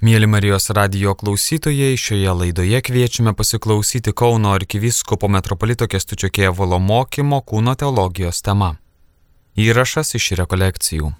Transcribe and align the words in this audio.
Mėly 0.00 0.24
Marijos 0.32 0.70
radio 0.72 1.12
klausytojai, 1.12 1.92
šioje 2.00 2.32
laidoje 2.32 2.78
kviečiame 2.80 3.34
pasiklausyti 3.36 4.14
Kauno 4.16 4.54
arkivyskupo 4.56 5.28
metropolito 5.28 5.84
Kestučio 5.92 6.30
Kievolo 6.32 6.78
mokymo 6.80 7.42
kūno 7.44 7.74
teologijos 7.76 8.38
tema. 8.40 8.70
Įrašas 9.60 10.14
iš 10.16 10.30
rekolekcijų. 10.40 11.10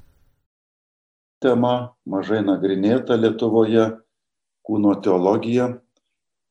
Tema 1.44 1.72
mažai 2.08 2.40
nagrinėta 2.40 3.18
Lietuvoje- 3.20 3.84
kūno 4.64 4.94
teologija, 5.04 5.66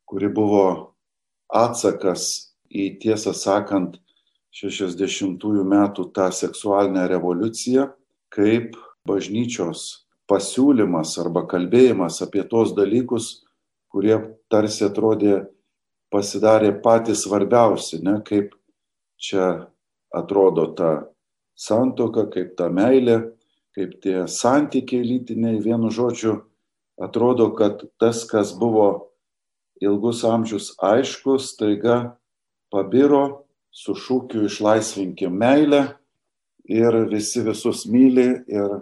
kuri 0.05 0.29
buvo 0.29 0.93
atsakas 1.49 2.53
į 2.69 2.99
tiesą 3.01 3.33
sakant 3.33 3.97
60-ųjų 4.53 5.65
metų 5.65 6.05
tą 6.13 6.29
seksualinę 6.29 7.07
revoliuciją, 7.09 7.89
kaip 8.29 8.77
bažnyčios 9.03 10.05
pasiūlymas 10.29 11.15
arba 11.21 11.45
kalbėjimas 11.49 12.21
apie 12.25 12.43
tos 12.47 12.75
dalykus, 12.77 13.45
kurie 13.89 14.17
tarsi 14.51 14.85
atrodė 14.85 15.47
pasidarė 16.13 16.73
patys 16.83 17.25
svarbiausi, 17.25 18.01
ne, 18.05 18.19
kaip 18.25 18.53
čia 19.19 19.69
atrodo 20.13 20.69
ta 20.77 20.91
santoka, 21.57 22.27
kaip 22.33 22.55
ta 22.57 22.69
meilė, 22.73 23.19
kaip 23.75 23.99
tie 24.03 24.23
santykiai 24.27 25.05
lytiniai, 25.05 25.59
vienu 25.61 25.91
žodžiu, 25.93 26.39
atrodo, 27.01 27.51
kad 27.57 27.85
tas, 28.01 28.23
kas 28.29 28.53
buvo 28.57 29.09
ilgus 29.81 30.23
amžius 30.27 30.73
aiškus, 30.83 31.53
taiga 31.59 32.17
pabiro 32.73 33.45
su 33.71 33.95
šūkiu 33.95 34.47
išlaisvinkim 34.49 35.33
meilę 35.39 35.83
ir 36.69 36.97
visi 37.09 37.41
visus 37.45 37.85
myli 37.89 38.27
ir 38.49 38.79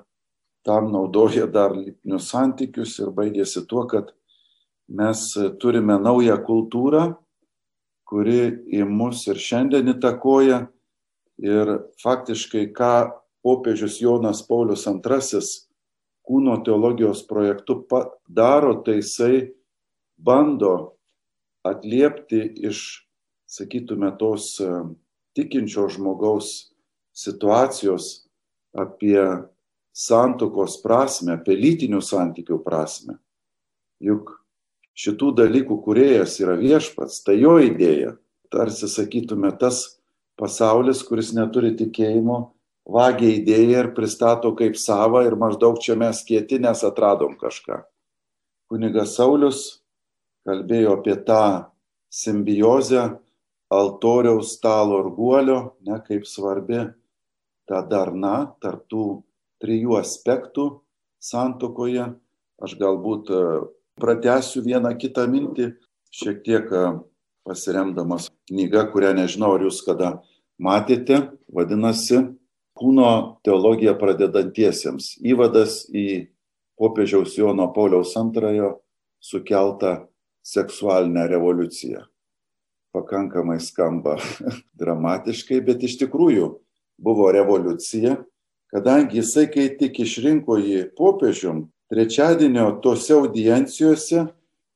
tam 0.67 0.91
naudoja 0.91 1.47
dar 1.47 1.75
lytinius 1.75 2.27
santykius 2.33 2.97
ir 2.99 3.13
baigėsi 3.15 3.63
tuo, 3.69 3.85
kad 3.87 4.11
mes 4.87 5.29
turime 5.61 5.95
naują 5.99 6.35
kultūrą, 6.43 7.05
kuri 8.07 8.41
į 8.75 8.83
mus 8.87 9.25
ir 9.27 9.39
šiandien 9.39 9.95
įtakoja. 9.95 10.65
Ir 11.37 11.71
faktiškai, 12.01 12.65
ką 12.73 12.93
popiežius 13.45 13.99
Jonas 14.01 14.41
Paulius 14.47 14.87
II 14.89 15.41
kūno 16.27 16.57
teologijos 16.65 17.21
projektu 17.27 17.79
daro, 18.27 18.73
tai 18.83 18.99
jisai 18.99 19.53
bando 20.17 20.97
atliepti 21.63 22.41
iš, 22.67 23.07
sakytume, 23.47 24.11
tos 24.19 24.57
tikinčio 25.37 25.87
žmogaus 25.93 26.73
situacijos 27.15 28.27
apie 28.75 29.21
santokos 29.97 30.77
prasme, 30.83 31.37
apie 31.39 31.55
lytinių 31.57 32.01
santykių 32.05 32.59
prasme. 32.65 33.17
Juk 34.03 34.35
šitų 34.97 35.31
dalykų 35.39 35.79
kuriejas 35.85 36.37
yra 36.41 36.57
viešpats, 36.59 37.23
tai 37.25 37.39
jo 37.41 37.57
idėja. 37.61 38.15
Tarsi 38.53 38.87
sakytume, 38.87 39.49
tas 39.59 39.97
pasaulis, 40.39 41.01
kuris 41.03 41.33
neturi 41.35 41.73
tikėjimo, 41.75 42.37
vagia 42.87 43.33
idėją 43.35 43.83
ir 43.83 43.91
pristato 43.97 44.53
kaip 44.55 44.77
savo 44.79 45.23
ir 45.25 45.35
maždaug 45.35 45.81
čia 45.83 45.97
mes 45.99 46.21
kieti, 46.23 46.61
nes 46.61 46.83
atradom 46.87 47.35
kažką. 47.41 47.81
Kunigas 48.71 49.15
Saulis 49.17 49.81
kalbėjo 50.47 50.97
apie 50.99 51.15
tą 51.27 51.71
simbiozę 52.11 53.17
altoriaus 53.71 54.53
stalo 54.55 55.01
ir 55.03 55.11
guolio, 55.15 55.59
ne 55.83 55.99
kaip 56.05 56.27
svarbi 56.27 56.85
ta 57.67 57.81
darna 57.83 58.53
tarptų 58.63 59.07
trijų 59.63 59.97
aspektų 59.99 60.67
santokoje. 61.23 62.11
Aš 62.63 62.73
galbūt 62.79 63.29
e, 63.29 63.43
pratęsiu 64.01 64.63
vieną 64.65 64.93
kitą 64.97 65.27
mintį, 65.29 65.71
šiek 66.13 66.41
tiek 66.45 66.71
e, 66.73 66.83
pasiremdamas 67.47 68.31
knyga, 68.49 68.87
kurią 68.91 69.13
nežinau, 69.17 69.53
ar 69.57 69.67
jūs 69.67 69.83
kada 69.85 70.17
matėte, 70.61 71.27
vadinasi 71.53 72.25
Kūno 72.77 73.39
teologija 73.41 73.95
pradedantiesiems. 73.97 75.15
Įvadas 75.25 75.87
į 75.89 76.27
popiežiaus 76.77 77.33
Jono 77.33 77.65
Pauliaus 77.73 78.11
antrojo 78.19 78.75
sukeltą 79.17 80.03
seksualinę 80.45 81.23
revoliuciją. 81.31 82.03
Pakankamai 82.93 83.57
skamba 83.65 84.19
dramatiškai, 84.79 85.57
bet 85.65 85.83
iš 85.89 85.97
tikrųjų 86.03 86.51
buvo 87.01 87.31
revoliucija, 87.33 88.13
kadangi 88.73 89.21
jisai, 89.21 89.47
kai 89.51 89.69
tik 89.79 89.99
išrinko 90.03 90.57
jį 90.59 90.87
popiežium, 90.97 91.67
trečiadienio 91.91 92.71
tose 92.83 93.13
audiencijose 93.15 94.27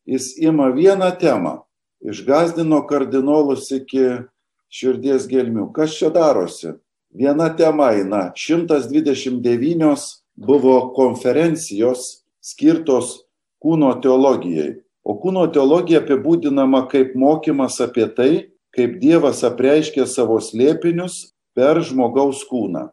jis 0.08 0.32
ima 0.40 0.70
vieną 0.72 1.12
temą, 1.20 1.62
išgazdino 2.02 2.82
kardinolus 2.88 3.70
iki 3.76 4.24
širdies 4.72 5.28
gelmių. 5.30 5.70
Kas 5.76 5.98
čia 6.00 6.10
darosi? 6.14 6.76
Viena 7.12 7.50
tema 7.56 7.92
eina, 7.92 8.32
129 8.36 10.06
buvo 10.40 10.78
konferencijos 10.96 12.24
skirtos 12.42 13.18
kūno 13.62 13.92
teologijai. 14.02 14.80
O 15.04 15.18
kūno 15.20 15.44
teologija 15.52 16.00
apibūdinama 16.02 16.86
kaip 16.92 17.16
mokymas 17.18 17.80
apie 17.84 18.08
tai, 18.16 18.32
kaip 18.72 19.00
Dievas 19.02 19.42
apreiškė 19.44 20.06
savo 20.08 20.38
slėpinius 20.40 21.34
per 21.58 21.82
žmogaus 21.84 22.46
kūną. 22.48 22.88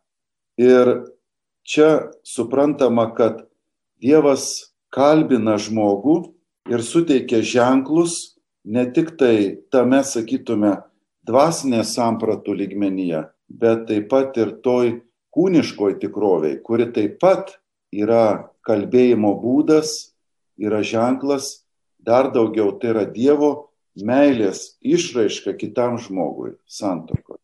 Ir 0.59 1.07
čia 1.63 2.11
suprantama, 2.27 3.13
kad 3.15 3.45
Dievas 4.03 4.75
kalbina 4.95 5.57
žmogų 5.59 6.33
ir 6.71 6.83
suteikia 6.83 7.43
ženklus 7.43 8.39
ne 8.65 8.85
tik 8.95 9.17
tai 9.19 9.59
tame, 9.73 10.03
sakytume, 10.05 10.77
dvasinės 11.27 11.95
sampratų 11.97 12.57
lygmenyje, 12.63 13.25
bet 13.49 13.87
taip 13.89 14.09
pat 14.11 14.37
ir 14.41 14.55
toj 14.65 14.99
kūniškoj 15.35 15.99
tikroviai, 16.03 16.59
kuri 16.63 16.89
taip 16.95 17.19
pat 17.23 17.57
yra 17.93 18.51
kalbėjimo 18.67 19.35
būdas, 19.41 20.13
yra 20.59 20.83
ženklas, 20.83 21.65
dar 21.99 22.33
daugiau 22.35 22.75
tai 22.81 22.93
yra 22.95 23.05
Dievo 23.07 23.71
meilės 23.99 24.79
išraiška 24.83 25.55
kitam 25.59 25.99
žmogui 26.03 26.57
santokoje. 26.67 27.41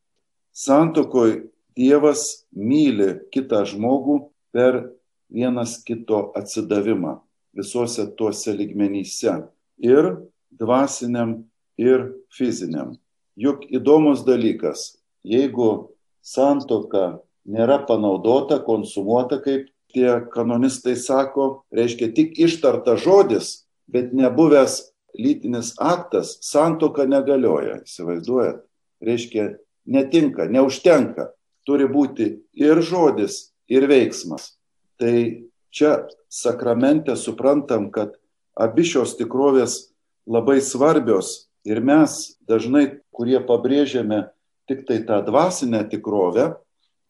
Santokoje 0.54 1.42
Dievas 1.74 2.44
myli 2.54 3.16
kitą 3.34 3.64
žmogų 3.66 4.20
per 4.54 4.94
vienas 5.26 5.80
kito 5.82 6.30
atsidavimą 6.38 7.18
visuose 7.54 8.06
tuose 8.14 8.54
ligmenyse 8.54 9.34
ir 9.82 10.10
dvasiniam, 10.54 11.42
ir 11.78 12.12
fiziniam. 12.30 12.94
Juk 13.34 13.66
įdomus 13.74 14.22
dalykas, 14.26 14.94
jeigu 15.26 15.90
santoka 16.22 17.18
nėra 17.44 17.80
panaudota, 17.88 18.60
konsumuota, 18.62 19.40
kaip 19.42 19.66
tie 19.90 20.20
kanonistai 20.30 20.94
sako, 20.98 21.64
reiškia 21.74 22.12
tik 22.14 22.38
ištarta 22.38 22.94
žodis, 22.94 23.66
bet 23.90 24.14
nebuvęs 24.14 24.78
lytinis 25.18 25.74
aktas, 25.82 26.38
santoka 26.42 27.06
negalioja, 27.10 27.80
įsivaizduojat? 27.82 28.62
Reiškia, 29.04 29.54
netinka, 29.90 30.46
neužtenka 30.50 31.32
turi 31.66 31.88
būti 31.90 32.30
ir 32.56 32.80
žodis, 32.84 33.54
ir 33.68 33.86
veiksmas. 33.88 34.54
Tai 35.00 35.44
čia 35.74 36.06
sakramente 36.28 37.16
suprantam, 37.16 37.90
kad 37.90 38.14
abi 38.54 38.84
šios 38.86 39.16
tikrovės 39.18 39.94
labai 40.26 40.60
svarbios 40.62 41.48
ir 41.66 41.80
mes 41.84 42.36
dažnai, 42.48 43.00
kurie 43.14 43.40
pabrėžiame 43.40 44.28
tik 44.68 44.84
tai 44.88 45.00
tą 45.04 45.20
dvasinę 45.24 45.82
tikrovę, 45.90 46.54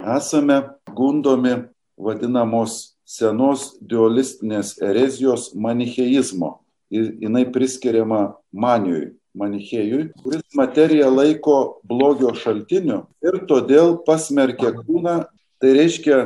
esame 0.01 0.63
gundomi 0.95 1.69
vadinamos 1.99 2.95
senos 3.05 3.75
dualistinės 3.81 4.79
erezijos 4.83 5.53
manicheizmo. 5.55 6.61
Ir 6.95 7.15
jinai 7.19 7.47
priskiriama 7.51 8.37
manijui 8.53 9.15
manichėjui, 9.39 10.09
kuris 10.23 10.45
materiją 10.57 11.11
laiko 11.11 11.81
blogio 11.87 12.33
šaltiniu 12.39 13.05
ir 13.25 13.41
todėl 13.49 13.99
pasmerkia 14.07 14.73
kūną, 14.77 15.17
tai 15.61 15.75
reiškia 15.77 16.19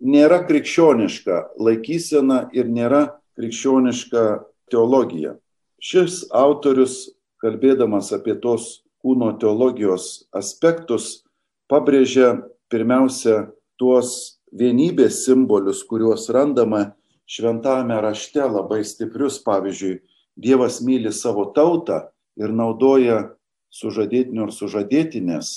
nėra 0.00 0.42
krikščioniška 0.48 1.40
laikysena 1.60 2.48
ir 2.56 2.70
nėra 2.70 3.04
krikščioniška 3.38 4.24
teologija. 4.72 5.36
Šis 5.84 6.24
autorius, 6.32 7.12
kalbėdamas 7.44 8.12
apie 8.16 8.36
tos 8.40 8.84
kūno 9.04 9.34
teologijos 9.40 10.24
aspektus, 10.32 11.24
pabrėžia 11.68 12.38
pirmiausia 12.72 13.50
tuos 13.76 14.40
vienybės 14.54 15.24
simbolius, 15.26 15.82
kuriuos 15.84 16.30
randama 16.32 16.94
šventame 17.28 17.98
rašte 18.00 18.44
labai 18.44 18.82
stiprius, 18.86 19.40
pavyzdžiui, 19.44 20.00
Dievas 20.34 20.80
myli 20.82 21.12
savo 21.14 21.44
tautą 21.54 22.08
ir 22.40 22.52
naudoja 22.54 23.34
sužadėtinio 23.74 24.48
ir 24.48 24.54
sužadėtinės 24.54 25.52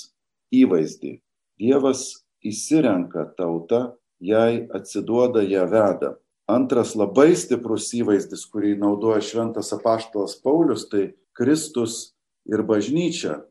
įvaizdį. 0.53 1.17
Dievas 1.57 2.23
įsirenka 2.45 3.27
tautą, 3.37 3.97
jai 4.19 4.67
atsiduoda, 4.73 5.43
ją 5.43 5.65
veda. 5.69 6.15
Antras 6.47 6.93
labai 6.95 7.33
stiprus 7.35 7.89
įvaizdis, 7.97 8.45
kurį 8.47 8.77
naudoja 8.79 9.19
šventas 9.25 9.73
apaštalas 9.75 10.37
Paulius, 10.39 10.87
tai 10.87 11.11
Kristus 11.35 12.15
ir 12.47 12.63
bažnyčia. 12.63 13.41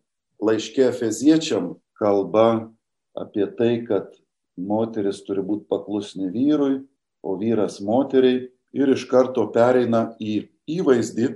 Laiškė 0.41 0.89
Efeziečiam 0.89 1.75
kalba 2.01 2.73
apie 3.17 3.47
tai, 3.59 3.85
kad 3.85 4.17
moteris 4.57 5.23
turi 5.27 5.45
būti 5.45 5.69
paklusni 5.69 6.31
vyrui, 6.33 6.87
o 7.21 7.37
vyras 7.37 7.81
moteriai 7.85 8.47
ir 8.77 8.93
iš 8.93 9.07
karto 9.11 9.47
pereina 9.53 10.15
į 10.21 10.47
įvaizdį, 10.79 11.31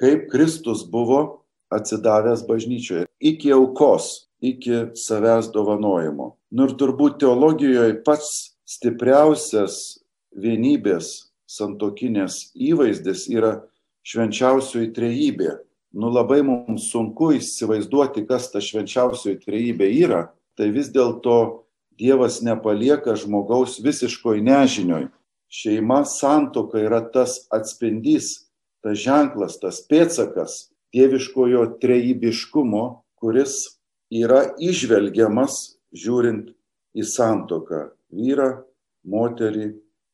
kaip 0.00 0.28
Kristus 0.32 0.84
buvo 0.90 1.46
atsidavęs 1.72 2.44
bažnyčioje 2.48 3.06
iki 3.20 3.52
aukos, 3.52 4.28
iki 4.40 4.92
savęs 4.94 5.50
dovanojimo. 5.54 6.34
Nu 6.50 6.68
ir 6.68 6.76
turbūt 6.78 7.18
teologijoje 7.22 8.00
pats 8.06 8.56
stipriausias 8.68 9.98
vienybės 10.36 11.30
santokinės 11.46 12.50
įvaizdis 12.54 13.26
yra 13.32 13.60
švenčiausioji 14.06 14.92
trejybė. 14.94 15.56
Nu 15.96 16.10
labai 16.12 16.42
mums 16.44 16.90
sunku 16.92 17.32
įsivaizduoti, 17.38 18.26
kas 18.28 18.50
ta 18.52 18.60
švenčiausioji 18.60 19.40
trejybė 19.42 19.88
yra, 20.04 20.26
tai 20.58 20.70
vis 20.74 20.90
dėlto 20.92 21.66
Dievas 21.96 22.42
nepalieka 22.44 23.14
žmogaus 23.16 23.78
visiškoj 23.80 24.42
nežinioj. 24.44 25.06
Šeima 25.48 26.02
santoka 26.04 26.82
yra 26.82 27.00
tas 27.00 27.46
atspindys, 27.54 28.45
tas 28.86 29.00
ženklas, 29.02 29.58
tas 29.58 29.80
pėtsakas 29.90 30.68
dieviškojo 30.94 31.64
trejybiškumo, 31.82 32.84
kuris 33.18 33.80
yra 34.14 34.44
išvelgiamas 34.62 35.56
žiūrint 35.90 36.52
į 36.94 37.02
santoką- 37.02 37.90
vyrą, 38.16 38.62
moterį 39.02 39.66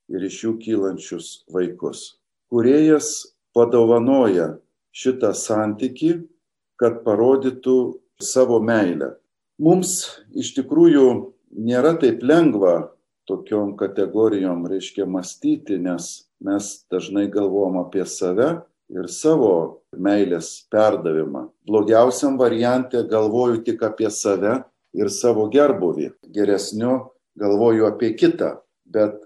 ir 0.09 0.25
iš 0.25 0.39
jų 0.45 0.53
kylančius 0.65 1.45
vaikus. 1.53 2.17
Kuriejas 2.49 3.35
padovanoja 3.55 4.59
šitą 4.93 5.35
santyki, 5.37 6.27
kad 6.81 7.05
parodytų 7.05 8.01
savo 8.21 8.59
meilę. 8.61 9.17
Mums 9.61 10.19
iš 10.35 10.55
tikrųjų 10.57 11.33
nėra 11.53 11.93
taip 12.01 12.23
lengva 12.23 12.91
tokiom 13.29 13.77
kategorijom, 13.77 14.67
reiškia, 14.67 15.07
mąstyti, 15.07 15.79
nes 15.79 16.25
mes 16.43 16.69
dažnai 16.91 17.29
galvom 17.31 17.79
apie 17.85 18.05
save 18.09 18.51
ir 18.93 19.09
savo 19.09 19.83
meilės 19.97 20.67
perdavimą. 20.73 21.47
Blogiausiam 21.69 22.37
variante 22.41 23.03
galvoju 23.09 23.63
tik 23.67 23.83
apie 23.87 24.11
save 24.11 24.61
ir 24.97 25.11
savo 25.11 25.49
gerbuvį. 25.53 26.13
Geresniu 26.35 27.13
galvoju 27.39 27.87
apie 27.89 28.13
kitą. 28.19 28.59
Bet 28.85 29.17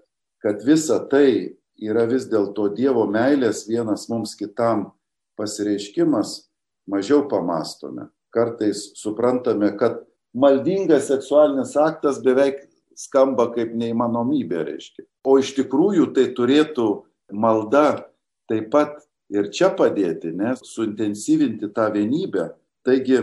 kad 0.43 0.63
visa 0.63 1.01
tai 1.11 1.57
yra 1.83 2.07
vis 2.09 2.29
dėlto 2.31 2.71
Dievo 2.77 3.07
meilės 3.11 3.65
vienas 3.69 4.07
mums 4.09 4.37
kitam 4.39 4.91
pasireiškimas, 5.37 6.47
mažiau 6.89 7.27
pamastome. 7.29 8.09
Kartais 8.33 8.93
suprantame, 8.99 9.73
kad 9.79 10.05
maldingas 10.37 11.09
seksualinis 11.11 11.75
aktas 11.81 12.21
beveik 12.25 12.67
skamba 12.97 13.51
kaip 13.53 13.75
neįmanomybė, 13.77 14.63
reiškia. 14.71 15.05
O 15.27 15.37
iš 15.41 15.53
tikrųjų 15.59 16.11
tai 16.17 16.31
turėtų 16.37 16.87
malda 17.33 18.07
taip 18.51 18.71
pat 18.71 19.01
ir 19.33 19.51
čia 19.51 19.73
padėti, 19.75 20.31
nes 20.35 20.63
suintensyvinti 20.67 21.71
tą 21.75 21.89
vienybę. 21.95 22.51
Taigi 22.87 23.23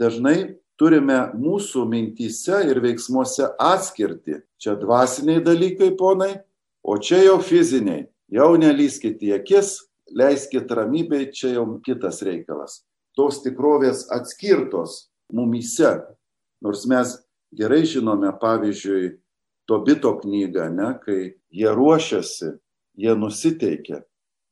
dažnai 0.00 0.54
turime 0.80 1.18
mūsų 1.36 1.84
mintyse 1.88 2.62
ir 2.70 2.80
veiksmuose 2.82 3.52
atskirti. 3.60 4.40
Čia 4.62 4.76
dvasiniai 4.80 5.42
dalykai, 5.44 5.92
ponai, 5.98 6.34
o 6.82 6.96
čia 6.98 7.22
jau 7.26 7.38
fiziniai. 7.44 8.06
Jau 8.32 8.54
nelyskite 8.56 9.28
į 9.28 9.34
akis, 9.36 9.74
leiskite 10.16 10.74
ramybei, 10.78 11.28
čia 11.34 11.58
jau 11.58 11.66
kitas 11.84 12.22
reikalas. 12.24 12.80
Tos 13.12 13.42
tikrovės 13.44 14.06
atskirtos 14.14 15.10
mumyse. 15.32 15.98
Nors 16.64 16.86
mes 16.88 17.18
gerai 17.52 17.82
žinome, 17.88 18.32
pavyzdžiui, 18.40 19.18
Tobito 19.68 20.10
knygą, 20.18 20.64
ne, 20.74 20.88
kai 21.04 21.18
jie 21.54 21.70
ruošiasi, 21.70 22.48
jie 22.98 23.14
nusiteikia 23.18 24.02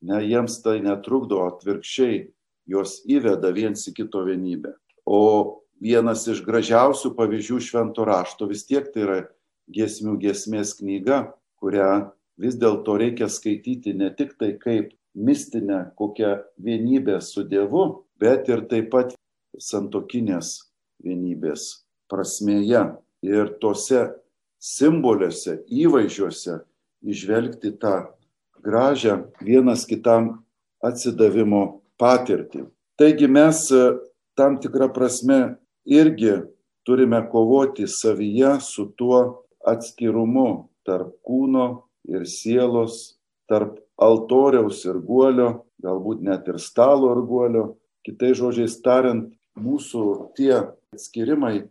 Ne, 0.01 0.17
jiems 0.25 0.57
tai 0.65 0.79
netrukdo, 0.81 1.43
atvirkščiai 1.45 2.21
juos 2.71 2.97
įveda 3.05 3.51
viens 3.53 3.83
į 3.85 3.93
kito 3.99 4.23
vienybę. 4.25 4.73
O 5.05 5.61
vienas 5.81 6.23
iš 6.31 6.41
gražiausių 6.45 7.11
pavyzdžių 7.17 7.59
švento 7.67 8.05
rašto 8.09 8.47
vis 8.49 8.65
tiek 8.65 8.87
tai 8.93 9.03
yra 9.05 9.17
giesmių 9.69 10.15
giesmės 10.23 10.73
knyga, 10.79 11.19
kurią 11.61 12.09
vis 12.41 12.57
dėlto 12.57 12.95
reikia 12.97 13.27
skaityti 13.29 13.93
ne 13.97 14.09
tik 14.17 14.33
tai 14.41 14.55
kaip 14.57 14.89
mistinę 15.13 15.91
kokią 15.99 16.31
vienybę 16.57 17.19
su 17.21 17.43
Dievu, 17.45 18.07
bet 18.17 18.49
ir 18.49 18.65
taip 18.71 18.89
pat 18.95 19.13
santokinės 19.61 20.55
vienybės 21.05 21.67
prasmėje 22.09 22.81
ir 23.21 23.53
tose 23.61 24.07
simboliuose, 24.57 25.59
įvaizdžiuose 25.69 26.57
išvelgti 27.05 27.75
tą 27.81 27.93
gražią 28.63 29.17
vienas 29.41 29.85
kitam 29.89 30.31
atsidavimo 30.83 31.81
patirtį. 32.01 32.65
Taigi 32.97 33.27
mes 33.29 33.67
e, 33.73 33.83
tam 34.37 34.57
tikrą 34.61 34.89
prasme 34.93 35.39
irgi 35.85 36.41
turime 36.85 37.21
kovoti 37.29 37.87
savyje 37.87 38.57
su 38.61 38.87
tuo 38.97 39.21
atskirumu 39.67 40.69
tarp 40.85 41.13
kūno 41.25 41.67
ir 42.09 42.25
sielos, 42.25 43.17
tarp 43.49 43.77
altoriaus 44.01 44.81
ir 44.89 44.97
guolio, 45.05 45.65
galbūt 45.83 46.23
net 46.25 46.47
ir 46.49 46.57
stalo 46.61 47.11
ir 47.15 47.21
guolio. 47.29 47.65
Kitai 48.01 48.31
žodžiais 48.37 48.79
tariant, 48.81 49.29
mūsų 49.53 50.33
tie 50.37 50.55
atskirimai, 50.95 51.67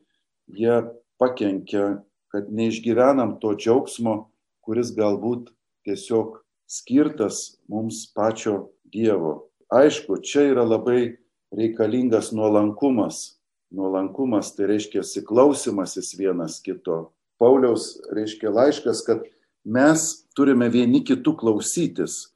jie 0.47 0.77
pakenkia, 1.19 2.05
kad 2.31 2.53
neišgyvenam 2.55 3.41
to 3.43 3.57
džiaugsmo, 3.59 4.31
kuris 4.63 4.93
galbūt 4.95 5.51
tiesiog 5.89 6.39
skirtas 6.71 7.59
mums 7.69 8.07
pačio 8.15 8.71
Dievo. 8.85 9.51
Aišku, 9.71 10.21
čia 10.23 10.47
yra 10.53 10.63
labai 10.67 11.17
reikalingas 11.55 12.31
nuolankumas. 12.33 13.41
Nuolankumas 13.71 14.55
tai 14.55 14.67
reiškia 14.71 15.03
siklausimasis 15.07 16.15
vienas 16.19 16.59
kito. 16.63 17.13
Pauliaus 17.39 17.97
reiškia 18.15 18.51
laiškas, 18.55 19.03
kad 19.07 19.23
mes 19.65 20.27
turime 20.35 20.69
vieni 20.71 21.03
kitų 21.07 21.37
klausytis 21.39 22.33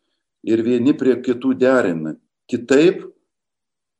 ir 0.46 0.62
vieni 0.66 0.94
prie 0.98 1.16
kitų 1.22 1.54
derinti. 1.58 2.18
Kitaip 2.50 3.02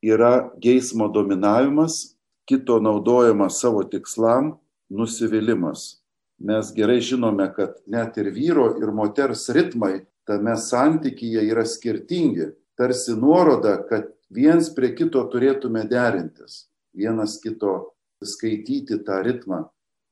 yra 0.05 0.51
geismo 0.61 1.09
dominavimas, 1.09 2.15
kito 2.47 2.77
naudojimas 2.83 3.61
savo 3.63 3.83
tikslam, 3.89 4.55
nusivylimas. 4.91 6.03
Mes 6.39 6.73
gerai 6.77 6.99
žinome, 7.01 7.47
kad 7.55 7.79
net 7.87 8.19
ir 8.21 8.29
vyro 8.35 8.75
ir 8.83 8.93
moters 8.93 9.47
ritmai 9.55 10.03
tame 10.27 10.57
santykyje 10.57 11.45
yra 11.51 11.65
skirtingi, 11.67 12.51
tarsi 12.79 13.15
nuoroda, 13.17 13.77
kad 13.89 14.09
viens 14.35 14.71
prie 14.75 14.95
kito 14.97 15.23
turėtume 15.33 15.85
derintis, 15.91 16.67
vienas 16.97 17.39
kito 17.43 17.95
skaityti 18.25 19.01
tą 19.05 19.21
ritmą 19.27 19.65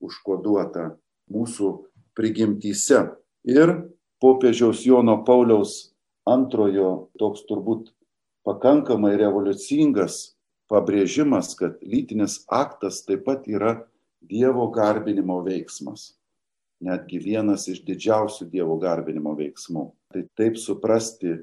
užkoduotą 0.02 0.92
mūsų 1.32 1.72
prigimtyse. 2.18 3.06
Ir 3.48 3.74
popiežiaus 4.22 4.84
Jono 4.86 5.22
Pauliaus 5.26 5.94
antrojo 6.28 7.08
toks 7.18 7.46
turbūt 7.48 7.90
pakankamai 8.46 9.16
revoliucingas 9.18 10.36
pabrėžimas, 10.70 11.54
kad 11.58 11.80
lytinis 11.82 12.42
aktas 12.50 13.02
taip 13.06 13.24
pat 13.28 13.48
yra 13.48 13.80
Dievo 14.22 14.68
garbinimo 14.70 15.40
veiksmas 15.42 16.12
netgi 16.82 17.20
vienas 17.22 17.68
iš 17.70 17.82
didžiausių 17.86 18.48
Dievo 18.50 18.76
garbinimo 18.82 19.34
veiksmų. 19.38 19.86
Tai 20.12 20.22
taip 20.36 20.58
suprasti 20.60 21.38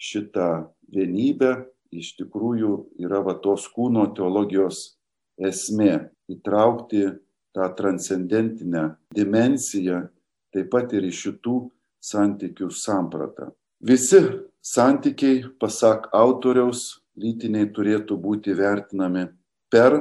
šitą 0.00 0.68
vienybę 0.92 1.54
iš 1.90 2.14
tikrųjų 2.18 2.72
yra 3.02 3.22
va 3.24 3.34
tos 3.42 3.66
kūno 3.72 4.06
teologijos 4.16 4.96
esmė- 5.40 6.10
įtraukti 6.34 7.18
tą 7.54 7.66
transcendentinę 7.74 8.96
dimensiją 9.14 10.08
taip 10.52 10.70
pat 10.70 10.92
ir 10.92 11.06
iš 11.08 11.22
šitų 11.26 11.56
santykių 12.00 12.70
sampratą. 12.70 13.50
Visi 13.80 14.20
santykiai, 14.62 15.44
pasak 15.60 16.08
autoriaus, 16.12 17.00
lytiniai 17.16 17.70
turėtų 17.72 18.16
būti 18.20 18.54
vertinami 18.56 19.28
per 19.70 19.96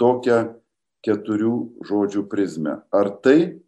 tokią 0.00 0.54
keturių 1.02 1.54
žodžių 1.88 2.26
prizmę. 2.28 2.82
Ar 2.92 3.10
tai 3.22 3.60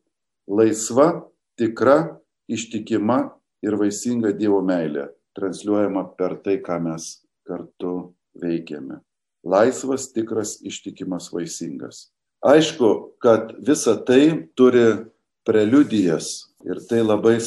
laisva, 0.49 1.25
tikra, 1.58 2.20
ištikima 2.49 3.32
ir 3.64 3.76
vaisinga 3.80 4.35
Dievo 4.37 4.61
meilė, 4.64 5.09
transliuojama 5.37 6.04
per 6.18 6.37
tai, 6.44 6.59
ką 6.62 6.78
mes 6.85 7.09
kartu 7.49 8.14
veikiame. 8.40 9.00
Laisvas, 9.44 10.09
tikras, 10.12 10.59
ištikimas, 10.64 11.30
vaisingas. 11.33 12.09
Aišku, 12.44 13.16
kad 13.21 13.54
visa 13.64 13.97
tai 13.97 14.49
turi 14.56 15.04
preliudijas 15.44 16.50
ir 16.64 16.80
tai 16.88 17.02
labai 17.04 17.38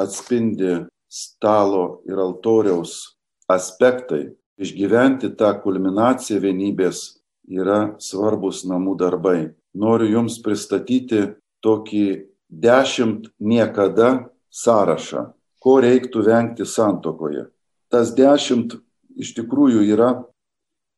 atspindi 0.00 0.84
stalo 1.08 2.02
ir 2.08 2.18
altoriaus 2.20 3.16
aspektai, 3.48 4.32
išgyventi 4.60 5.32
tą 5.38 5.52
kulminaciją 5.62 6.40
vienybės 6.42 7.20
yra 7.48 7.94
svarbus 8.00 8.64
namų 8.68 8.96
darbai. 9.00 9.52
Noriu 9.74 10.10
Jums 10.16 10.38
pristatyti 10.42 11.34
tokį 11.64 12.06
dešimt 12.48 13.32
niekada 13.40 14.28
sąrašą, 14.54 15.32
ko 15.64 15.78
reiktų 15.80 16.24
vengti 16.26 16.66
santokoje. 16.68 17.46
Tas 17.88 18.12
dešimt 18.16 18.76
iš 19.16 19.32
tikrųjų 19.38 19.86
yra 19.94 20.10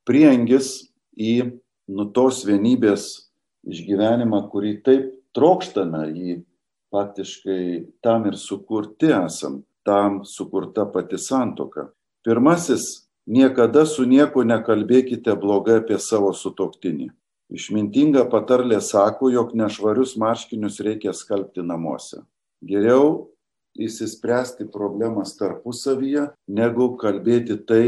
priengis 0.08 0.90
į 1.14 1.60
nu 1.86 2.08
tos 2.10 2.42
vienybės 2.48 3.30
išgyvenimą, 3.66 4.46
kurį 4.50 4.74
taip 4.86 5.08
trokštame, 5.36 6.02
jį 6.10 6.36
faktiškai 6.94 7.62
tam 8.02 8.26
ir 8.30 8.38
sukurti 8.40 9.12
esam, 9.14 9.60
tam 9.86 10.22
sukurta 10.26 10.86
pati 10.90 11.18
santoka. 11.20 11.90
Pirmasis 12.26 13.06
Niekada 13.26 13.82
su 13.90 14.04
nieko 14.06 14.44
nekalbėkite 14.46 15.34
blogai 15.42 15.80
apie 15.80 15.96
savo 15.98 16.30
sutoktinį. 16.30 17.08
Išmintinga 17.50 18.22
patarlė 18.30 18.78
sako, 18.82 19.32
jog 19.34 19.50
nešvarius 19.58 20.14
marškinius 20.18 20.78
reikia 20.86 21.10
skalbti 21.14 21.64
namuose. 21.66 22.22
Geriau 22.62 23.26
įsispręsti 23.78 24.68
problemas 24.72 25.36
tarpusavyje, 25.38 26.28
negu 26.48 26.92
kalbėti 27.00 27.58
tai 27.68 27.86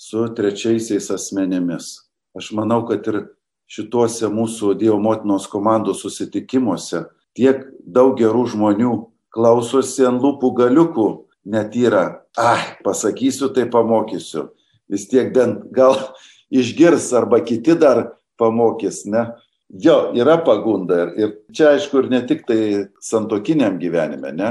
su 0.00 0.26
trečiaisiais 0.36 1.10
asmenėmis. 1.14 1.92
Aš 2.36 2.52
manau, 2.56 2.82
kad 2.88 3.06
ir 3.10 3.22
šituose 3.70 4.30
mūsų 4.32 4.74
Dievo 4.80 4.98
motinos 5.02 5.46
komandos 5.50 6.02
susitikimuose 6.04 7.04
tiek 7.38 7.66
daug 7.86 8.16
gerų 8.18 8.46
žmonių 8.54 8.94
klausosi 9.34 10.06
ant 10.08 10.22
lūpų 10.22 10.54
galiukų, 10.58 11.08
net 11.46 11.76
yra, 11.78 12.24
ah, 12.38 12.64
pasakysiu, 12.84 13.50
tai 13.54 13.68
pamokysiu 13.70 14.48
vis 14.90 15.06
tiek 15.08 15.30
bent 15.34 15.68
gal 15.74 15.96
išgirs 16.60 17.12
arba 17.14 17.40
kiti 17.46 17.76
dar 17.78 18.16
pamokys, 18.40 19.04
ne? 19.06 19.28
Jo, 19.70 20.10
yra 20.18 20.40
pagunda 20.42 21.04
ir, 21.04 21.10
ir 21.14 21.34
čia 21.54 21.76
aišku 21.76 22.00
ir 22.02 22.08
ne 22.10 22.24
tik 22.26 22.42
tai 22.48 22.60
santokiniam 23.04 23.78
gyvenime, 23.78 24.32
ne? 24.34 24.50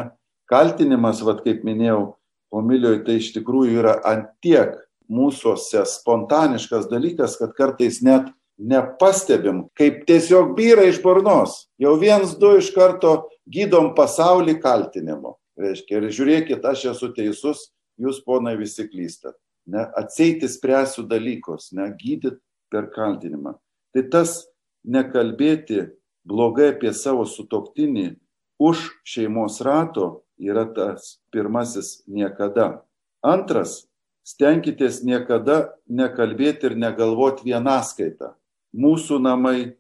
Kaltinimas, 0.49 1.21
vad 1.25 1.43
kaip 1.45 1.65
minėjau, 1.67 2.15
homilijoje 2.53 3.03
tai 3.05 3.17
iš 3.21 3.31
tikrųjų 3.35 3.81
yra 3.83 3.95
antiek 4.09 4.75
mūsųse 5.09 5.83
spontaniškas 5.89 6.87
dalykas, 6.89 7.37
kad 7.39 7.53
kartais 7.57 8.01
net 8.05 8.29
nepastebim, 8.59 9.67
kaip 9.77 10.03
tiesiog 10.09 10.55
vyra 10.57 10.87
iš 10.89 10.99
burnos. 11.03 11.67
Jau 11.79 11.93
viens, 12.01 12.33
du 12.37 12.55
iš 12.59 12.73
karto 12.75 13.29
gydom 13.49 13.93
pasaulį 13.97 14.57
kaltinimu. 14.63 15.37
Reiškia, 15.59 15.99
ir 15.99 16.09
žiūrėkit, 16.15 16.65
aš 16.65 16.89
esu 16.93 17.11
teisus, 17.15 17.69
jūs 17.99 18.21
ponai 18.25 18.55
visi 18.59 18.87
klystat 18.89 19.37
ne, 19.69 19.85
atseiti 19.95 20.47
spręsiu 20.49 21.03
dalykus, 21.03 21.71
ne, 21.71 21.89
gydyti 21.99 22.37
per 22.71 22.89
kaltinimą. 22.93 23.55
Tai 23.93 24.03
tas 24.13 24.43
nekalbėti 24.85 25.87
blogai 26.27 26.71
apie 26.73 26.93
savo 26.93 27.25
sutoktinį 27.29 28.11
už 28.59 28.89
šeimos 29.07 29.61
rato 29.63 30.23
yra 30.39 30.65
tas 30.73 31.17
pirmasis 31.31 32.03
niekada. 32.07 32.83
Antras, 33.23 33.87
stenkitės 34.27 35.01
niekada 35.03 35.73
nekalbėti 35.87 36.69
ir 36.69 36.75
negalvoti 36.79 37.47
vienaskaitą. 37.49 38.35
Mūsų 38.75 39.19
namai, 39.23 39.75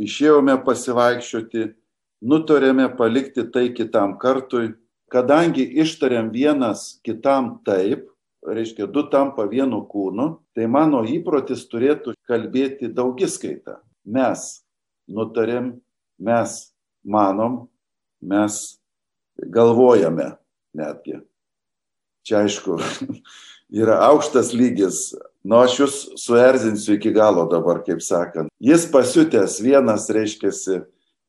išėjome 0.00 0.56
pasivaikščioti, 0.64 1.66
nutarėme 2.24 2.88
palikti 2.96 3.44
tai 3.52 3.68
kitam 3.76 4.16
kartui, 4.18 4.72
kadangi 5.12 5.66
ištarėm 5.82 6.30
vienas 6.32 7.00
kitam 7.04 7.58
taip, 7.66 8.06
reiškia, 8.46 8.86
du 8.88 9.04
tampa 9.12 9.44
vienu 9.50 9.82
kūnu, 9.90 10.30
tai 10.56 10.66
mano 10.70 11.02
įprotis 11.04 11.66
turėtų 11.68 12.14
kalbėti 12.28 12.88
daugiskaitą. 12.94 13.80
Mes 14.06 14.62
nutarėm, 15.10 15.74
mes 16.18 16.56
manom, 17.04 17.66
mes 18.22 18.78
galvojame 19.36 20.34
netgi. 20.76 21.20
Čia 22.26 22.44
aišku, 22.44 22.78
yra 23.82 24.00
aukštas 24.10 24.52
lygis. 24.56 25.10
Nu, 25.40 25.62
aš 25.64 25.78
jūs 25.80 25.98
suerzinsiu 26.20 26.98
iki 26.98 27.14
galo 27.16 27.46
dabar, 27.48 27.80
kaip 27.86 28.02
sakant. 28.04 28.52
Jis 28.60 28.84
pasiutęs 28.92 29.56
vienas, 29.64 30.10
reiškia, 30.12 30.52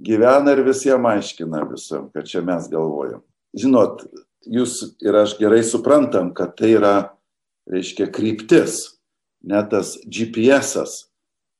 gyvena 0.03 0.55
ir 0.55 0.65
visiems 0.67 1.13
aiškina 1.13 1.63
visam, 1.69 2.09
kad 2.11 2.27
čia 2.27 2.43
mes 2.43 2.67
galvojam. 2.71 3.23
Žinot, 3.55 4.03
jūs 4.47 4.81
ir 5.03 5.15
aš 5.21 5.37
gerai 5.39 5.61
suprantam, 5.63 6.33
kad 6.35 6.57
tai 6.59 6.73
yra, 6.75 6.95
reiškia, 7.71 8.09
kryptis, 8.11 8.97
ne 9.47 9.61
tas 9.69 9.95
GPS. 10.03 10.75
-as. 10.75 10.99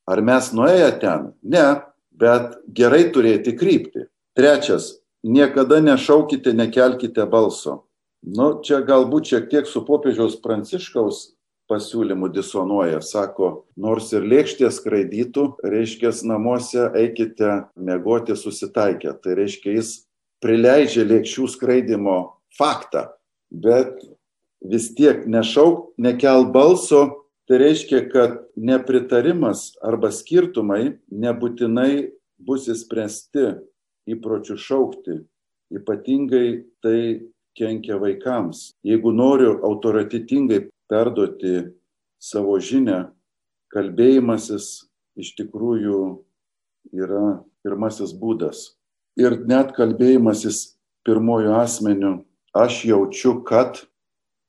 Ar 0.07 0.21
mes 0.21 0.51
nuėję 0.51 0.99
ten? 0.99 1.31
Ne, 1.43 1.81
bet 2.11 2.57
gerai 2.67 3.11
turėti 3.13 3.53
kryptį. 3.57 4.07
Trečias, 4.35 5.00
niekada 5.23 5.79
nešaukite, 5.79 6.53
nekelkite 6.53 7.25
balso. 7.25 7.85
Nu, 8.21 8.59
čia 8.61 8.83
galbūt 8.85 9.31
šiek 9.31 9.47
tiek 9.49 9.69
su 9.69 9.81
popiežiaus 9.85 10.37
pranciškaus 10.43 11.31
pasiūlymu 11.71 12.29
disonuoja. 12.33 12.99
Sako, 13.01 13.65
nors 13.79 14.11
ir 14.13 14.27
lėkštė 14.27 14.69
skraidytų, 14.73 15.45
reiškia, 15.63 16.11
namuose 16.27 16.89
eikite 16.99 17.63
mėgoti 17.79 18.35
susitaikę. 18.37 19.15
Tai 19.23 19.37
reiškia, 19.39 19.77
jis 19.79 19.93
prileidžia 20.43 21.07
lėkščių 21.07 21.47
skraidimo 21.55 22.17
faktą, 22.57 23.07
bet 23.49 24.03
vis 24.61 24.91
tiek 24.97 25.25
nešauk, 25.29 25.93
nekel 26.01 26.45
balso, 26.53 27.27
tai 27.49 27.61
reiškia, 27.63 28.05
kad 28.11 28.37
nepritarimas 28.55 29.71
arba 29.81 30.11
skirtumai 30.13 30.97
nebūtinai 31.09 32.11
bus 32.41 32.67
įspręsti 32.71 33.55
įpročių 34.13 34.57
šaukti. 34.59 35.21
Ypatingai 35.71 36.63
tai 36.83 37.01
kenkia 37.57 37.99
vaikams. 38.01 38.71
Jeigu 38.83 39.13
noriu 39.15 39.57
autoritetingai 39.63 40.65
perduoti 40.91 41.71
savo 42.21 42.57
žinę, 42.59 43.11
kalbėjimasis 43.71 44.67
iš 45.19 45.33
tikrųjų 45.39 46.01
yra 46.95 47.41
pirmasis 47.63 48.13
būdas. 48.17 48.71
Ir 49.19 49.41
net 49.47 49.73
kalbėjimasis 49.75 50.77
pirmojų 51.07 51.55
asmenių 51.59 52.13
aš 52.55 52.83
jaučiu, 52.87 53.41
kad 53.47 53.83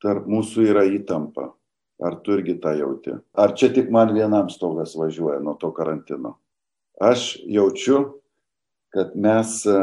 tarp 0.03 0.27
mūsų 0.27 0.67
yra 0.71 0.85
įtampa. 0.91 1.51
Ar 2.03 2.17
tu 2.19 2.33
irgi 2.35 2.57
tą 2.59 2.73
jauti? 2.75 3.13
Ar 3.37 3.53
čia 3.55 3.69
tik 3.71 3.91
man 3.93 4.11
vienam 4.15 4.49
stogas 4.51 4.95
važiuoja 4.97 5.39
nuo 5.43 5.53
to 5.59 5.69
karantino? 5.71 6.35
Aš 6.99 7.37
jaučiu, 7.47 8.22
kad 8.93 9.15
mes 9.15 9.61
e, 9.65 9.77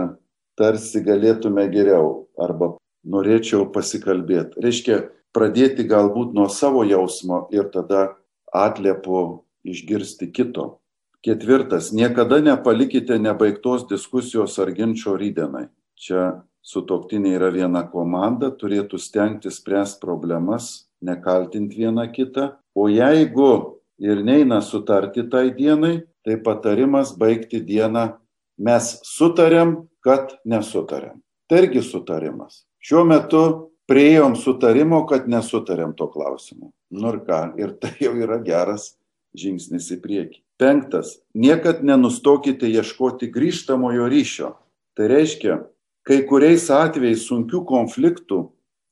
tarsi 0.59 1.03
galėtume 1.05 1.67
geriau 1.73 2.29
arba 2.39 2.75
norėčiau 3.05 3.67
pasikalbėti. 3.75 4.61
Reiškia, 4.63 5.01
pradėti 5.35 5.87
galbūt 5.89 6.35
nuo 6.37 6.49
savo 6.53 6.85
jausmo 6.87 7.47
ir 7.55 7.71
tada 7.75 8.17
atliepo 8.55 9.45
išgirsti 9.65 10.31
kito. 10.33 10.77
Ketvirtas, 11.21 11.91
niekada 11.93 12.41
nepalikite 12.41 13.19
nebaigtos 13.21 13.85
diskusijos 13.91 14.57
ar 14.63 14.71
ginčio 14.73 15.19
rydienai. 15.21 15.67
Čia 16.01 16.41
sutoktiniai 16.65 17.37
yra 17.37 17.51
viena 17.53 17.83
komanda, 17.85 18.49
turėtų 18.49 18.97
stengtis 19.01 19.59
spręsti 19.61 20.01
problemas, 20.01 20.89
nekaltinti 21.05 21.83
vieną 21.85 22.07
kitą. 22.15 22.55
O 22.73 22.89
jeigu 22.89 23.81
ir 24.01 24.25
neina 24.25 24.63
sutarti 24.65 25.27
tai 25.29 25.51
dienai, 25.53 26.07
tai 26.25 26.41
patarimas 26.41 27.13
baigti 27.17 27.61
dieną 27.61 28.15
mes 28.61 28.93
sutarėm, 29.09 29.75
kad 30.05 30.37
nesutarėm. 30.49 31.19
Tai 31.51 31.65
irgi 31.65 31.83
sutarimas. 31.85 32.65
Šiuo 32.85 33.03
metu 33.09 33.43
prieėjom 33.91 34.37
sutarimo, 34.39 35.03
kad 35.09 35.27
nesutarėm 35.29 35.97
to 35.99 36.07
klausimu. 36.13 36.71
Nu 36.95 37.15
ir 37.15 37.21
ką, 37.27 37.41
ir 37.61 37.75
tai 37.81 37.95
jau 38.03 38.15
yra 38.21 38.39
geras 38.45 38.95
žingsnis 39.37 39.91
į 39.97 40.01
priekį. 40.05 40.41
Penktas. 40.61 41.17
Niekad 41.35 41.83
nenustokite 41.87 42.69
ieškoti 42.69 43.31
grįžtamojo 43.33 44.07
ryšio. 44.13 44.55
Tai 44.99 45.07
reiškia, 45.09 45.61
Kai 46.11 46.23
kuriais 46.25 46.65
atvejais 46.73 47.27
sunkių 47.29 47.61
konfliktų 47.69 48.41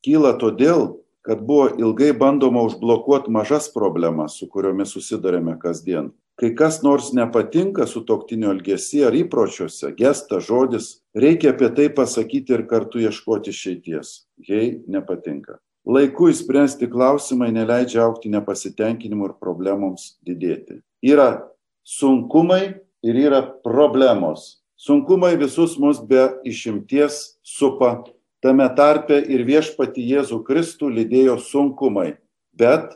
kyla 0.05 0.35
todėl, 0.39 1.01
kad 1.25 1.41
buvo 1.45 1.71
ilgai 1.81 2.11
bandoma 2.17 2.61
užblokuoti 2.69 3.33
mažas 3.33 3.71
problemas, 3.73 4.37
su 4.37 4.49
kuriomis 4.53 4.93
susidurėme 4.93 5.57
kasdien. 5.59 6.13
Kai 6.39 6.53
kas 6.55 6.83
nors 6.87 7.11
nepatinka 7.17 7.83
su 7.91 8.05
toktinio 8.07 8.53
elgesį 8.55 9.01
ar 9.09 9.17
įpročiuose, 9.19 9.91
gestas, 9.99 10.47
žodis, 10.47 10.91
reikia 11.11 11.51
apie 11.51 11.71
tai 11.75 11.89
pasakyti 11.91 12.55
ir 12.55 12.63
kartu 12.71 13.03
ieškoti 13.03 13.51
išeities, 13.51 14.13
jei 14.47 14.77
nepatinka. 14.87 15.57
Laiku 15.89 16.29
įspręsti 16.31 16.87
klausimai 16.93 17.49
neleidžia 17.57 18.05
aukti 18.05 18.31
nepasitenkinimu 18.31 19.31
ir 19.31 19.35
problemoms 19.43 20.19
didėti. 20.23 20.79
Yra 21.03 21.49
sunkumai 21.83 22.77
ir 23.03 23.19
yra 23.19 23.41
problemos. 23.65 24.61
Sunkumai 24.79 25.33
visus 25.41 25.75
mus 25.81 25.99
be 25.99 26.29
išimties 26.47 27.39
supa 27.43 28.05
tame 28.45 28.69
tarpe 28.79 29.19
ir 29.19 29.43
viešpati 29.49 30.05
Jėzų 30.13 30.45
Kristų 30.47 30.93
lydėjo 31.01 31.39
sunkumai, 31.43 32.13
bet 32.55 32.95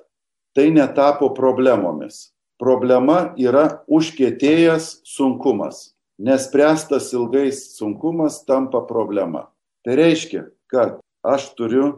tai 0.54 0.68
netapo 0.70 1.32
problemomis. 1.34 2.28
Problema 2.62 3.32
yra 3.34 3.82
užkėtėjęs 3.90 5.00
sunkumas. 5.08 5.96
Nespręstas 6.22 7.08
ilgais 7.16 7.64
sunkumas 7.74 8.44
tampa 8.46 8.84
problema. 8.86 9.48
Tai 9.82 9.96
reiškia, 9.98 10.44
kad 10.70 11.00
aš 11.26 11.48
turiu 11.58 11.88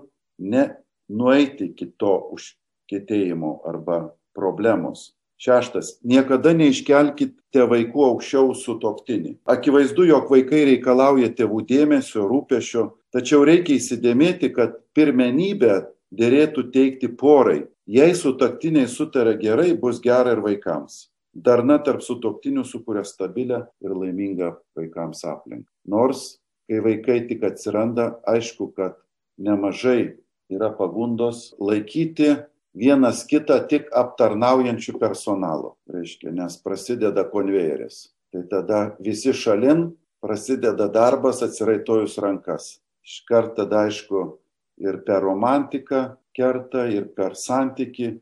ne 0.40 0.70
nueiti 1.12 1.68
iki 1.74 1.90
to 2.00 2.14
užkėtėjimo 2.32 3.58
arba 3.68 3.98
problemos. 4.32 5.10
Šeštas. 5.44 5.98
Niekada 6.06 6.54
neiškelkite 6.56 7.66
vaikų 7.68 8.04
aukščiau 8.06 8.54
su 8.56 8.78
toktinį. 8.80 9.34
Akivaizdu, 9.50 10.06
jog 10.08 10.30
vaikai 10.32 10.62
reikalauja 10.70 11.28
tėvų 11.36 11.60
dėmesio, 11.68 12.24
rūpešio, 12.30 12.86
tačiau 13.12 13.42
reikia 13.44 13.76
įsidėmėti, 13.76 14.54
kad 14.54 14.78
pirmenybę 14.96 15.82
dėrėtų 16.18 16.68
teikti 16.74 17.10
porai. 17.18 17.64
Jei 17.86 18.14
su 18.16 18.32
taktiniai 18.40 18.88
sutarė 18.88 19.34
gerai, 19.40 19.74
bus 19.76 20.00
gera 20.04 20.32
ir 20.32 20.40
vaikams. 20.44 21.08
Darna 21.34 21.80
tarp 21.82 22.02
sutoktinių 22.06 22.62
sukuria 22.64 23.02
stabilę 23.04 23.64
ir 23.82 23.92
laimingą 23.92 24.54
vaikams 24.78 25.24
aplinką. 25.26 25.68
Nors, 25.90 26.38
kai 26.70 26.78
vaikai 26.84 27.24
tik 27.28 27.42
atsiranda, 27.44 28.14
aišku, 28.30 28.70
kad 28.76 28.96
nemažai 29.36 30.16
yra 30.52 30.70
pagundos 30.78 31.52
laikyti 31.58 32.36
vienas 32.74 33.24
kitą 33.26 33.58
tik 33.68 33.90
aptarnaujančių 33.94 34.96
personalo, 35.00 35.74
reiškia, 35.90 36.32
nes 36.34 36.56
prasideda 36.62 37.26
konvejeris. 37.30 38.14
Tai 38.34 38.46
tada 38.50 38.80
visi 39.02 39.34
šalin, 39.34 39.92
prasideda 40.22 40.88
darbas 40.90 41.42
atsiraitojus 41.46 42.16
rankas. 42.22 42.78
Iškart 43.04 43.58
tada 43.58 43.84
aišku 43.86 44.38
ir 44.80 45.00
per 45.06 45.22
romantiką 45.22 46.04
kerta, 46.34 46.86
ir 46.90 47.08
per 47.14 47.36
santyki, 47.38 48.14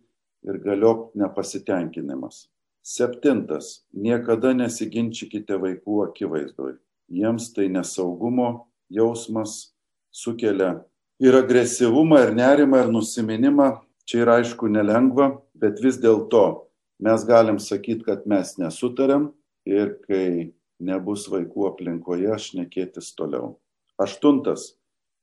ir 0.43 0.59
galiop 0.65 1.13
nepasitenkinimas. 1.19 2.49
Septintas. 2.83 3.85
Niekada 3.95 4.53
nesiginčykite 4.59 5.57
vaikų 5.63 6.03
akivaizdoj. 6.09 6.75
Jiems 7.13 7.53
tai 7.55 7.69
nesaugumo 7.71 8.67
jausmas 8.91 9.73
sukelia 10.11 10.81
ir 11.23 11.37
agresyvumą, 11.39 12.19
ir 12.27 12.35
nerimą, 12.35 12.83
ir 12.83 12.91
nusiminimą, 12.91 13.69
Čia 14.05 14.25
yra 14.25 14.41
aišku 14.41 14.67
nelengva, 14.71 15.29
bet 15.55 15.79
vis 15.83 15.99
dėlto 16.03 16.67
mes 17.03 17.23
galim 17.27 17.61
sakyti, 17.63 18.03
kad 18.07 18.27
mes 18.27 18.57
nesutarėm 18.59 19.31
ir 19.69 19.95
kai 20.09 20.53
nebus 20.83 21.29
vaikų 21.31 21.69
aplinkoje, 21.71 22.31
aš 22.35 22.53
nekėtis 22.59 23.13
toliau. 23.19 23.57
Aštuntas. 24.03 24.73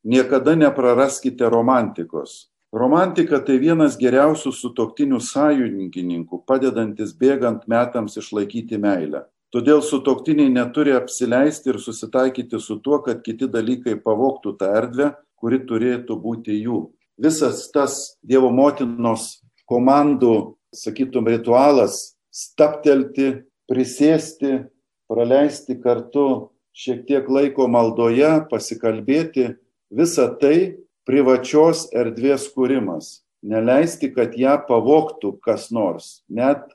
Niekada 0.03 0.55
nepraraskite 0.55 1.49
romantikos. 1.49 2.49
Romantika 2.73 3.39
tai 3.41 3.57
vienas 3.59 3.97
geriausių 3.97 4.53
sutoktinių 4.53 5.17
sąjungininkų, 5.25 6.43
padedantis 6.45 7.15
bėgant 7.17 7.65
metams 7.67 8.19
išlaikyti 8.21 8.77
meilę. 8.77 9.25
Todėl 9.49 9.81
sutoktiniai 9.81 10.51
neturi 10.53 10.93
apsileisti 10.93 11.73
ir 11.73 11.81
susitaikyti 11.81 12.61
su 12.61 12.77
tuo, 12.85 13.01
kad 13.01 13.25
kiti 13.25 13.49
dalykai 13.49 13.97
pavoktų 14.03 14.53
tą 14.61 14.69
erdvę, 14.77 15.09
kuri 15.41 15.63
turėtų 15.65 16.19
būti 16.21 16.61
jų 16.61 16.83
visas 17.19 17.67
tas 17.73 18.15
Dievo 18.23 18.49
motinos 18.55 19.39
komandų, 19.69 20.55
sakytum, 20.73 21.27
ritualas 21.27 22.15
staptelti, 22.31 23.43
prisėsti, 23.69 24.63
praleisti 25.09 25.75
kartu 25.83 26.49
šiek 26.73 27.03
tiek 27.09 27.27
laiko 27.29 27.67
maldoje, 27.67 28.31
pasikalbėti, 28.49 29.51
visa 29.89 30.27
tai 30.41 30.77
privačios 31.10 31.88
erdvės 31.96 32.50
kūrimas. 32.53 33.19
Neleisti, 33.39 34.10
kad 34.12 34.36
ją 34.36 34.58
pavoktų 34.67 35.38
kas 35.46 35.69
nors, 35.72 36.24
net 36.27 36.65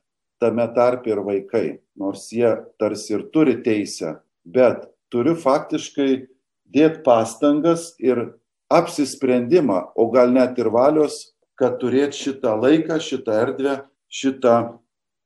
tame 0.40 0.64
tarp 0.74 1.04
ir 1.06 1.20
vaikai, 1.24 1.80
nors 1.96 2.30
jie 2.32 2.54
tarsi 2.80 3.14
ir 3.14 3.26
turi 3.34 3.58
teisę, 3.62 4.16
bet 4.44 4.88
turiu 5.12 5.36
faktiškai 5.36 6.24
dėti 6.74 7.02
pastangas 7.04 7.92
ir 8.00 8.32
apsisprendimą, 8.72 9.92
o 9.94 10.08
gal 10.10 10.32
net 10.32 10.58
ir 10.58 10.72
valios, 10.72 11.34
kad 11.60 11.76
turėti 11.82 12.18
šitą 12.18 12.56
laiką, 12.58 12.98
šitą 12.98 13.36
erdvę, 13.44 13.76
šitą 14.10 14.56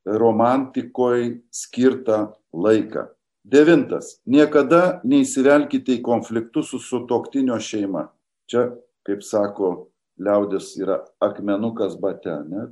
romantikoje 0.04 1.38
skirtą 1.54 2.34
laiką. 2.52 3.08
Devintas. 3.44 4.18
Niekada 4.26 5.00
neįsivelkite 5.04 5.98
į 5.98 6.02
konfliktus 6.04 6.72
su 6.72 6.80
sutoktinio 6.82 7.58
šeima. 7.62 8.08
Čia, 8.50 8.68
kaip 9.06 9.22
sako 9.24 9.90
liaudis, 10.18 10.74
yra 10.80 11.02
akmenukas 11.22 11.96
bate. 12.00 12.34
Ne? 12.48 12.68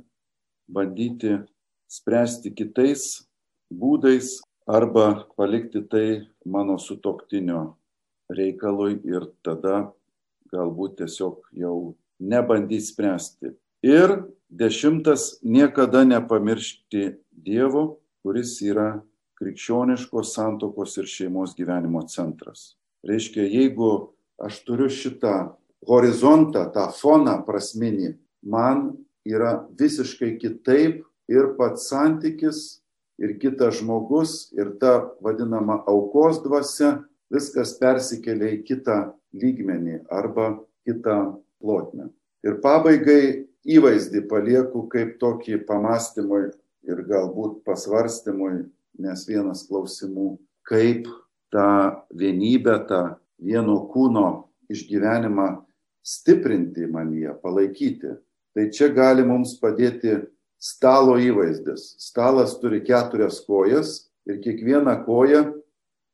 Bandyti 0.67 1.37
spręsti 1.87 2.51
kitais 2.55 3.27
būdais 3.71 4.37
arba 4.67 5.27
palikti 5.39 5.81
tai 5.87 6.07
mano 6.45 6.77
sutoktinio 6.77 7.77
reikalui 8.29 8.99
ir 9.07 9.29
tada 9.43 9.87
galbūt 10.51 10.99
tiesiog 11.01 11.47
jau 11.55 11.95
nebandys 12.19 12.91
spręsti. 12.91 13.53
Ir 13.85 14.27
dešimtas, 14.49 15.37
niekada 15.43 16.03
nepamiršti 16.07 17.17
Dievo, 17.31 17.99
kuris 18.25 18.57
yra 18.65 18.97
krikščioniškos 19.37 20.33
santokos 20.35 20.97
ir 20.97 21.09
šeimos 21.09 21.55
gyvenimo 21.57 22.03
centras. 22.09 22.75
Reiškia, 23.07 23.45
jeigu 23.45 23.91
aš 24.41 24.61
turiu 24.65 24.89
šitą 24.89 25.35
horizontą, 25.87 26.65
tą 26.73 26.87
foną 26.93 27.37
prasminį, 27.45 28.15
man 28.41 28.89
yra 29.27 29.67
visiškai 29.77 30.35
kitaip 30.41 31.03
ir 31.29 31.53
pats 31.57 31.89
santykis, 31.91 32.81
ir 33.17 33.37
kitas 33.41 33.79
žmogus, 33.81 34.51
ir 34.57 34.75
ta 34.81 35.11
vadinama 35.21 35.81
aukos 35.89 36.41
dvasia, 36.43 37.03
viskas 37.33 37.75
persikelia 37.81 38.53
į 38.55 38.61
kitą 38.67 38.97
lygmenį 39.35 40.03
arba 40.13 40.53
kitą 40.87 41.37
plotmę. 41.61 42.11
Ir 42.45 42.59
pabaigai 42.63 43.47
įvaizdį 43.67 44.23
palieku 44.29 44.85
kaip 44.91 45.17
tokį 45.19 45.63
pamastymui 45.67 46.47
ir 46.87 47.03
galbūt 47.09 47.63
pasvarstymui, 47.67 48.69
nes 49.07 49.23
vienas 49.27 49.63
klausimų, 49.67 50.35
kaip 50.67 51.07
tą 51.53 52.03
vienybę, 52.11 52.75
tą 52.89 53.01
vieno 53.39 53.79
kūno 53.91 54.27
išgyvenimą 54.71 55.47
stiprinti 56.03 56.87
manyje, 56.91 57.35
palaikyti. 57.43 58.17
Tai 58.55 58.65
čia 58.73 58.89
gali 58.91 59.23
mums 59.27 59.55
padėti 59.61 60.17
stalo 60.59 61.17
įvaizdis. 61.21 61.95
Stalas 62.01 62.57
turi 62.61 62.81
keturias 62.85 63.39
kojas 63.45 64.09
ir 64.27 64.41
kiekviena 64.43 64.97
koja 65.05 65.45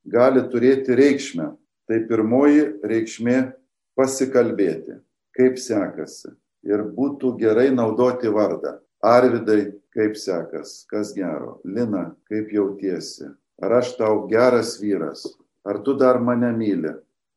gali 0.06 0.43
turėti 0.51 0.97
reikšmę. 0.99 1.53
Tai 1.88 1.97
pirmoji 2.08 2.63
reikšmė- 2.84 3.38
pasikalbėti, 3.97 4.99
kaip 5.36 5.60
sekasi. 5.60 6.32
Ir 6.63 6.84
būtų 6.95 7.38
gerai 7.39 7.69
naudoti 7.75 8.32
vardą. 8.32 8.79
Arvidai, 9.04 9.74
kaip 9.92 10.16
sekas, 10.16 10.86
kas 10.88 11.12
gero. 11.16 11.58
Lina, 11.66 12.13
kaip 12.30 12.52
jautiesi. 12.56 13.28
Ar 13.62 13.80
aš 13.82 13.98
tau 13.98 14.28
geras 14.32 14.78
vyras? 14.80 15.26
Ar 15.68 15.82
tu 15.84 15.98
dar 16.00 16.22
mane 16.24 16.54
myli? 16.56 16.94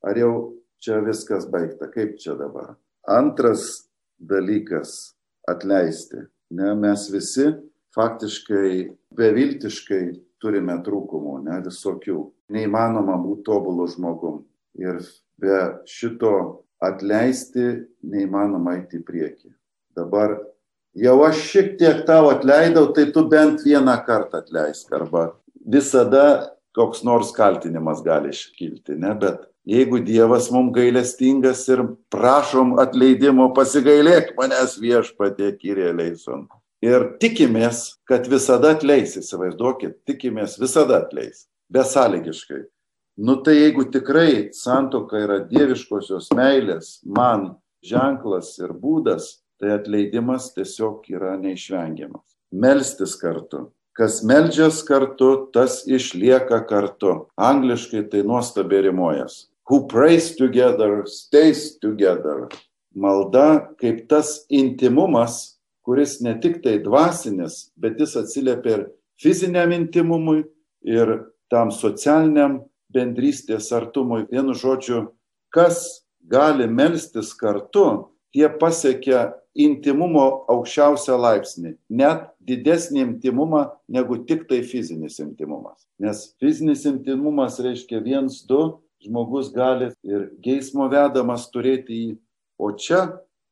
Ar 0.07 0.15
jau 0.19 0.33
čia 0.79 1.01
viskas 1.03 1.49
baigta? 1.51 1.91
Kaip 1.91 2.17
čia 2.23 2.37
dabar? 2.39 2.77
Antras 3.07 3.89
dalykas- 4.23 5.15
atleisti. 5.53 6.27
Ne, 6.51 6.75
mes 6.75 7.11
visi 7.11 7.51
faktiškai 7.95 8.95
beviltiškai 9.15 10.05
turime 10.39 10.79
trūkumų, 10.87 11.43
ne 11.45 11.61
visokių. 11.67 12.31
Neįmanoma 12.53 13.19
būti 13.19 13.43
tobulų 13.43 13.89
žmogum. 13.97 14.45
Ir 14.79 15.01
be 15.41 15.83
šito 15.85 16.63
atleisti 16.81 17.87
neįmanoma 18.05 18.79
eiti 18.79 19.01
į 19.01 19.05
priekį. 19.05 19.51
Dabar 19.97 20.39
jau 20.97 21.17
aš 21.27 21.43
šiek 21.51 21.75
tiek 21.81 22.05
tau 22.09 22.31
atleidau, 22.33 22.89
tai 22.97 23.11
tu 23.13 23.27
bent 23.29 23.65
vieną 23.67 23.97
kartą 24.07 24.43
atleisk. 24.43 24.93
Arba 24.97 25.29
visada 25.67 26.57
koks 26.77 27.05
nors 27.05 27.33
kaltinimas 27.37 28.03
gali 28.05 28.33
iškilti, 28.35 28.99
ne? 29.01 29.15
Bet 29.21 29.47
jeigu 29.69 30.03
Dievas 30.05 30.51
mums 30.53 30.75
gailestingas 30.77 31.65
ir 31.73 31.83
prašom 32.13 32.77
atleidimo, 32.83 33.53
pasigailėk 33.57 34.35
manęs 34.39 34.77
viešpatie, 34.83 35.55
kyrėliai 35.61 36.15
son 36.21 36.47
ir 36.85 37.13
tikimės, 37.21 37.97
kad 38.09 38.27
visada 38.31 38.75
atleis, 38.77 39.17
įsivaizduokit, 39.19 40.01
tikimės 40.09 40.57
visada 40.61 41.01
atleis, 41.03 41.47
besąlygiškai. 41.73 42.67
Nu 43.17 43.39
tai 43.41 43.57
jeigu 43.57 43.87
tikrai 43.89 44.51
santoka 44.53 45.19
yra 45.25 45.39
dieviškosios 45.49 46.29
meilės, 46.37 46.99
man 47.05 47.55
ženklas 47.85 48.53
ir 48.61 48.75
būdas, 48.77 49.39
tai 49.61 49.75
atleidimas 49.79 50.53
tiesiog 50.55 51.09
yra 51.13 51.35
neišvengiamas. 51.41 52.37
Melstis 52.53 53.17
kartu. 53.21 53.71
Kas 53.97 54.21
meldžias 54.29 54.83
kartu, 54.85 55.49
tas 55.53 55.83
išlieka 55.89 56.61
kartu. 56.69 57.27
Angliškai 57.37 58.05
tai 58.13 58.23
nuostabiai 58.23 58.91
rimuojas. 58.91 59.47
who 59.67 59.87
prays 59.87 60.37
together 60.37 61.05
stays 61.07 61.79
together. 61.79 62.49
Malda 62.95 63.69
kaip 63.81 64.09
tas 64.09 64.47
intimumas, 64.49 65.59
kuris 65.85 66.21
ne 66.23 66.35
tik 66.41 66.63
tai 66.63 66.79
dvasinis, 66.83 67.71
bet 67.77 67.99
jis 68.01 68.17
atsiliepia 68.17 68.79
ir 68.79 68.87
fiziniam 69.21 69.73
intimumui, 69.75 70.47
ir 70.87 71.27
tam 71.51 71.71
socialiniam 71.71 72.63
bendrystės 72.95 73.69
artumui. 73.75 74.25
Vienu 74.31 74.55
žodžiu, 74.55 75.11
kas 75.53 76.07
gali 76.23 76.67
melstis 76.71 77.35
kartu, 77.37 78.09
tie 78.37 78.49
pasiekia 78.61 79.31
intimumo 79.57 80.45
aukščiausią 80.53 81.17
laipsnį, 81.17 81.71
net 81.89 82.27
didesnį 82.45 83.01
intimumą 83.07 83.63
negu 83.89 84.19
tik 84.29 84.45
tai 84.51 84.61
fizinis 84.61 85.17
intimumas. 85.23 85.87
Nes 85.97 86.35
fizinis 86.43 86.85
intimumas 86.89 87.57
reiškia 87.65 88.03
viens, 88.05 88.43
du, 88.45 88.77
žmogus 89.01 89.49
gali 89.55 89.89
ir 90.05 90.29
geismo 90.45 90.91
vedamas 90.93 91.49
turėti 91.53 91.97
jį, 91.97 92.13
o 92.61 92.71
čia 92.77 93.07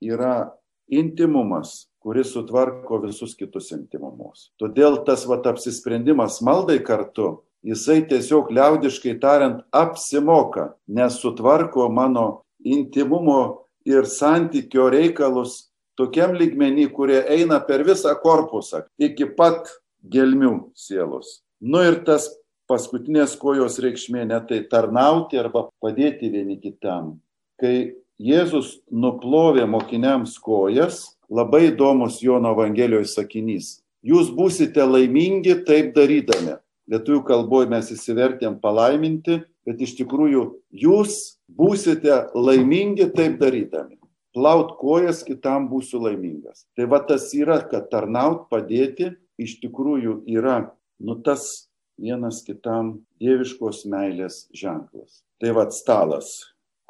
yra 0.05 0.53
intimumas, 0.93 1.87
kuris 2.05 2.35
sutvarko 2.37 3.01
visus 3.07 3.33
kitus 3.39 3.73
intimumus. 3.73 4.51
Todėl 4.61 5.01
tas 5.09 5.25
vat 5.25 5.49
apsisprendimas 5.49 6.43
maldai 6.45 6.83
kartu, 6.85 7.39
jisai 7.65 8.03
tiesiog 8.05 8.53
liaudiškai 8.53 9.17
tariant 9.25 9.65
apsimoka, 9.73 10.75
nes 10.85 11.17
sutvarko 11.25 11.89
mano 11.89 12.45
intimumo 12.61 13.64
ir 13.85 14.09
santykio 14.09 14.89
reikalus 14.93 15.69
tokiam 15.99 16.35
lygmenį, 16.37 16.89
kurie 16.93 17.21
eina 17.31 17.61
per 17.65 17.85
visą 17.87 18.15
korpusą 18.21 18.85
iki 18.99 19.29
pat 19.37 19.69
gelmių 20.11 20.71
sielos. 20.75 21.41
Nu 21.61 21.83
ir 21.85 22.01
tas 22.07 22.29
paskutinės 22.69 23.37
kojos 23.41 23.79
reikšmė 23.83 24.25
ne 24.29 24.41
tai 24.49 24.63
tarnauti 24.71 25.39
arba 25.41 25.69
padėti 25.83 26.33
vieni 26.33 26.59
kitam. 26.61 27.19
Kai 27.61 27.95
Jėzus 28.21 28.79
nuplovė 28.95 29.65
mokiniams 29.67 30.37
kojas, 30.39 31.17
labai 31.27 31.73
įdomus 31.73 32.21
Jono 32.23 32.53
Evangelijoje 32.55 33.09
sakinys. 33.11 33.81
Jūs 34.05 34.29
būsite 34.37 34.85
laimingi 34.87 35.57
taip 35.67 35.95
darydami. 35.97 36.59
Lietuvių 36.93 37.23
kalboje 37.25 37.71
mes 37.73 37.89
įsivertėm 37.95 38.59
palaiminti, 38.61 39.41
bet 39.67 39.83
iš 39.85 39.97
tikrųjų 40.01 40.45
jūs 40.85 41.37
būsite 41.49 42.31
laimingi 42.37 43.09
taip 43.17 43.39
darydami. 43.41 43.99
Plaut 44.35 44.75
kojas 44.81 45.23
kitam 45.23 45.69
būsiu 45.71 46.01
laimingas. 46.03 46.65
Tai 46.75 46.89
va 46.91 46.99
tas 47.07 47.29
yra, 47.37 47.61
kad 47.71 47.87
tarnaut 47.93 48.49
padėti 48.51 49.13
iš 49.39 49.61
tikrųjų 49.63 50.25
yra, 50.35 50.73
nu 50.99 51.15
tas 51.23 51.69
vienas 52.01 52.43
kitam 52.43 52.97
dieviškos 53.23 53.85
meilės 53.87 54.45
ženklas. 54.55 55.23
Tai 55.39 55.55
va 55.55 55.69
stalas. 55.71 56.41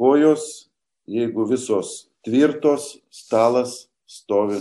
Kojos, 0.00 0.70
jeigu 1.06 1.44
visos 1.50 2.08
tvirtos, 2.24 2.94
stalas 3.12 3.84
stovi 4.08 4.60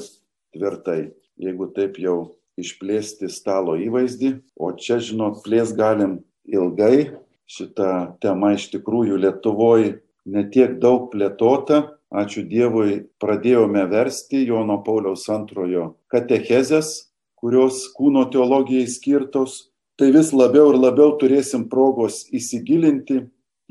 tvirtai. 0.53 1.13
Jeigu 1.39 1.69
taip 1.73 1.97
jau 1.97 2.35
išplėsti 2.59 3.31
stalo 3.33 3.77
įvaizdį, 3.79 4.35
o 4.59 4.69
čia, 4.77 4.99
žinot, 5.01 5.41
plės 5.45 5.73
galim 5.73 6.19
ilgai, 6.45 7.15
šita 7.49 8.17
tema 8.23 8.53
iš 8.57 8.69
tikrųjų 8.73 9.19
Lietuvoje 9.21 9.99
netiek 10.25 10.79
daug 10.81 11.09
plėtota. 11.11 11.97
Ačiū 12.13 12.43
Dievui, 12.45 13.07
pradėjome 13.17 13.87
versti 13.89 14.43
Jono 14.45 14.77
Pauliaus 14.85 15.25
antrojo 15.33 15.95
katechezės, 16.13 17.09
kurios 17.41 17.87
kūno 17.97 18.27
teologijai 18.29 18.85
skirtos. 18.85 19.73
Tai 19.97 20.11
vis 20.13 20.29
labiau 20.33 20.71
ir 20.73 20.77
labiau 20.77 21.15
turėsim 21.17 21.65
progos 21.69 22.23
įsigilinti 22.33 23.23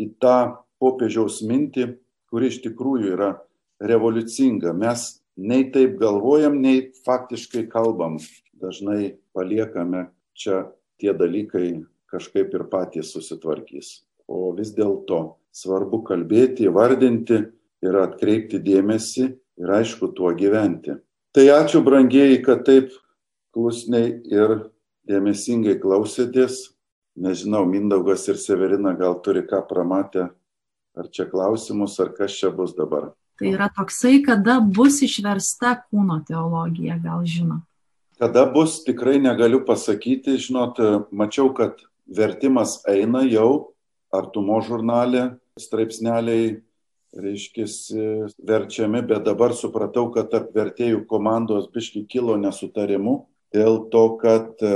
į 0.02 0.08
tą 0.22 0.58
popiežiaus 0.82 1.40
mintį, 1.46 1.92
kuri 2.30 2.50
iš 2.50 2.60
tikrųjų 2.66 3.14
yra 3.14 3.30
revoliucinga. 3.82 4.74
Mes 4.74 5.22
nei 5.38 5.68
taip 5.70 5.98
galvojam, 6.02 6.58
nei 6.62 6.90
faktiškai 7.06 7.68
kalbam. 7.70 8.18
Dažnai 8.58 9.18
paliekame 9.34 10.08
čia 10.34 10.66
tie 10.98 11.14
dalykai 11.14 11.82
kažkaip 12.12 12.52
ir 12.54 12.66
patys 12.70 13.12
susitvarkys. 13.14 14.02
O 14.28 14.52
vis 14.56 14.72
dėlto 14.76 15.38
svarbu 15.52 16.02
kalbėti, 16.06 16.68
vardinti 16.72 17.40
ir 17.82 17.98
atkreipti 17.98 18.60
dėmesį 18.62 19.24
ir 19.62 19.72
aišku 19.80 20.12
tuo 20.16 20.32
gyventi. 20.36 20.96
Tai 21.32 21.46
ačiū 21.56 21.80
brangieji, 21.84 22.42
kad 22.44 22.64
taip 22.68 22.92
klusniai 23.56 24.20
ir 24.28 24.68
dėmesingai 25.08 25.78
klausėtės. 25.80 26.70
Nežinau, 27.16 27.66
Mindaugas 27.68 28.24
ir 28.32 28.38
Severina 28.40 28.94
gal 28.96 29.18
turi 29.24 29.42
ką 29.44 29.60
pramatę, 29.68 30.30
ar 30.96 31.08
čia 31.12 31.26
klausimus, 31.28 31.98
ar 32.00 32.12
kas 32.16 32.32
čia 32.38 32.48
bus 32.54 32.72
dabar. 32.76 33.10
Tai 33.40 33.50
yra 33.50 33.68
toksai, 33.72 34.22
kada 34.24 34.60
bus 34.60 35.02
išversta 35.04 35.74
kūno 35.88 36.20
teologija, 36.28 36.96
gal 37.02 37.24
žinot. 37.28 37.64
Kada 38.20 38.44
bus, 38.46 38.78
tikrai 38.86 39.18
negaliu 39.20 39.60
pasakyti, 39.66 40.38
žinot, 40.40 40.78
mačiau, 41.10 41.50
kad 41.56 41.80
vertimas 42.06 42.80
eina 42.88 43.22
jau, 43.28 43.74
artumo 44.12 44.60
žurnalė, 44.64 45.32
straipsneliai, 45.60 46.60
reiškia, 47.12 47.66
verčiami, 48.48 49.02
bet 49.04 49.26
dabar 49.26 49.52
supratau, 49.56 50.08
kad 50.14 50.30
tarp 50.32 50.54
vertėjų 50.56 51.04
komandos 51.08 51.68
biški 51.72 52.06
kilo 52.08 52.38
nesutarimų 52.40 53.18
dėl 53.52 53.82
to, 53.92 54.04
kad 54.20 54.62
e, 54.64 54.72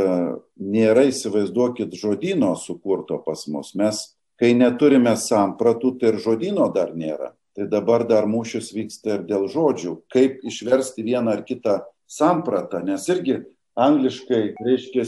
nėra 0.61 1.07
įsivaizduokit 1.09 1.95
žodino 1.97 2.53
sukurto 2.61 3.19
pas 3.25 3.47
mus. 3.49 3.73
Mes, 3.79 4.03
kai 4.37 4.53
neturime 4.53 5.15
sampratų, 5.17 5.97
tai 6.01 6.13
ir 6.13 6.21
žodino 6.21 6.69
dar 6.75 6.93
nėra. 6.93 7.33
Tai 7.57 7.71
dabar 7.73 8.05
dar 8.05 8.29
mūšis 8.29 8.69
vyksta 8.77 9.17
ir 9.17 9.23
dėl 9.29 9.47
žodžių, 9.49 9.95
kaip 10.13 10.43
išversti 10.45 11.07
vieną 11.07 11.39
ar 11.39 11.45
kitą 11.49 11.79
sampratą, 12.05 12.83
nes 12.85 13.09
irgi 13.09 13.41
angliškai 13.77 14.57
reiškia 14.65 15.05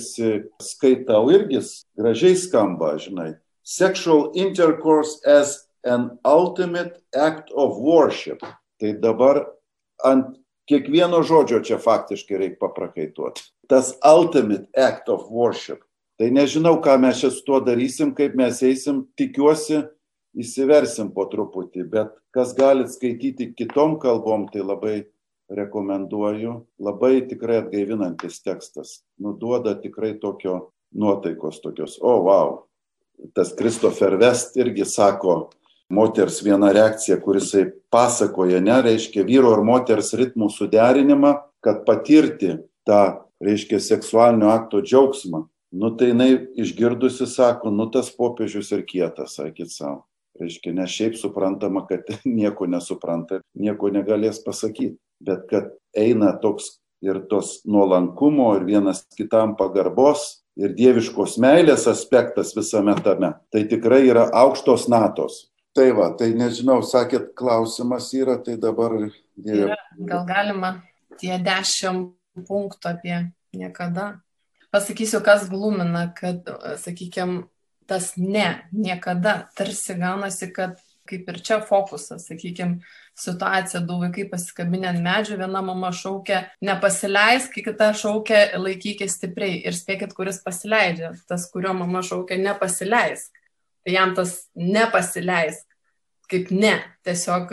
skaitau 0.62 1.28
irgi 1.32 1.62
gražiai 1.98 2.36
skamba, 2.36 2.96
žinai. 3.00 3.34
Sexual 3.64 4.32
intercourse 4.34 5.20
as 5.26 5.68
an 5.84 6.18
ultimate 6.24 7.00
act 7.16 7.50
of 7.52 7.78
worship. 7.78 8.40
Tai 8.80 8.92
dabar 9.02 9.44
ant 10.04 10.36
kiekvieno 10.68 11.22
žodžio 11.24 11.60
čia 11.64 11.80
faktiškai 11.80 12.38
reikia 12.38 12.60
paprakaituoti. 12.60 13.42
Tas 13.68 13.94
ultimate 14.04 14.68
act 14.76 15.08
of 15.08 15.28
worship. 15.30 15.82
Tai 16.18 16.30
nežinau, 16.34 16.80
ką 16.82 16.96
mes 17.00 17.20
čia 17.20 17.30
su 17.30 17.44
tuo 17.46 17.60
darysim, 17.62 18.10
kaip 18.16 18.34
mes 18.34 18.58
eisim, 18.66 19.04
tikiuosi, 19.16 19.84
įsiversim 20.38 21.12
po 21.14 21.28
truputį, 21.30 21.84
bet 21.92 22.10
kas 22.34 22.56
galit 22.58 22.90
skaityti 22.90 23.52
kitom 23.56 23.96
kalbom, 24.02 24.48
tai 24.50 24.64
labai 24.66 24.96
rekomenduoju. 25.50 26.54
Labai 26.78 27.20
tikrai 27.28 27.62
atgaivinantis 27.62 28.42
tekstas. 28.42 29.02
Nuduoda 29.18 29.74
tikrai 29.74 30.14
tokio 30.20 30.72
nuotaikos 30.94 31.60
tokios. 31.60 31.98
O, 32.00 32.18
wow. 32.28 32.58
Tas 33.34 33.52
Kristofer 33.56 34.16
Vest 34.16 34.56
irgi 34.56 34.84
sako, 34.86 35.50
moters 35.90 36.42
viena 36.44 36.70
reakcija, 36.72 37.18
kuris 37.20 37.50
pasakoja, 37.90 38.60
ne, 38.60 38.76
reiškia 38.84 39.24
vyro 39.26 39.56
ir 39.56 39.64
moters 39.66 40.12
ritmų 40.14 40.50
suderinimą, 40.54 41.32
kad 41.64 41.82
patirti 41.88 42.58
tą, 42.86 43.00
reiškia, 43.42 43.80
seksualinio 43.82 44.52
akto 44.52 44.82
džiaugsmą. 44.84 45.48
Nu 45.78 45.90
tai 45.98 46.12
jinai 46.12 46.30
išgirdusi 46.56 47.26
sako, 47.28 47.72
nu 47.74 47.88
tas 47.92 48.08
popiežius 48.14 48.70
ir 48.72 48.86
kietas, 48.88 49.34
sakyt 49.36 49.74
savo. 49.74 50.04
Reiškia, 50.38 50.70
ne 50.76 50.86
šiaip 50.86 51.18
suprantama, 51.18 51.82
kad 51.88 52.06
nieko 52.38 52.68
nesupranta, 52.70 53.42
nieko 53.58 53.90
negalės 53.90 54.38
pasakyti 54.44 54.94
bet 55.20 55.46
kad 55.50 55.72
eina 55.96 56.32
toks 56.42 56.78
ir 57.02 57.20
tos 57.30 57.60
nuolankumo 57.66 58.50
ir 58.58 58.66
vienas 58.66 59.04
kitam 59.16 59.54
pagarbos 59.58 60.42
ir 60.58 60.74
dieviškos 60.74 61.36
meilės 61.42 61.86
aspektas 61.90 62.54
visame 62.56 62.96
tame, 63.04 63.32
tai 63.52 63.64
tikrai 63.70 64.02
yra 64.08 64.26
aukštos 64.34 64.88
natos. 64.90 65.46
Tai 65.76 65.92
va, 65.94 66.08
tai 66.18 66.32
nežinau, 66.34 66.80
sakėt, 66.82 67.28
klausimas 67.38 68.08
yra, 68.16 68.38
tai 68.42 68.56
dabar. 68.58 68.96
Dieve. 69.38 69.76
Gal 70.08 70.24
galima 70.26 70.72
tie 71.20 71.36
dešimt 71.38 72.48
punktų 72.48 72.90
apie 72.90 73.18
niekada. 73.54 74.16
Pasakysiu, 74.74 75.20
kas 75.24 75.46
glumina, 75.48 76.08
kad, 76.16 76.48
sakykime, 76.82 77.44
tas 77.88 78.10
ne, 78.18 78.64
niekada 78.74 79.46
tarsi 79.56 79.94
gaunasi, 80.00 80.50
kad 80.52 80.80
kaip 81.08 81.28
ir 81.32 81.40
čia 81.44 81.58
fokusas, 81.64 82.26
sakykime, 82.28 82.82
situacija, 83.18 83.80
du 83.86 83.98
vaikai 84.02 84.28
pasikabinę 84.30 84.90
ant 84.92 85.02
medžio, 85.04 85.38
viena 85.40 85.62
mama 85.64 85.90
šaukia 85.94 86.44
nepasileisk, 86.64 87.56
kita 87.64 87.90
šaukia 87.96 88.60
laikykis 88.60 89.16
stipriai 89.18 89.62
ir 89.66 89.76
spėkit, 89.76 90.14
kuris 90.16 90.42
pasileidžia, 90.44 91.14
tas, 91.30 91.48
kurio 91.52 91.74
mama 91.76 92.04
šaukia 92.06 92.38
nepasileisk. 92.42 93.32
Tai 93.86 93.94
jam 93.94 94.14
tas 94.14 94.34
nepasileisk, 94.58 95.68
kaip 96.28 96.50
ne, 96.52 96.74
tiesiog, 97.06 97.52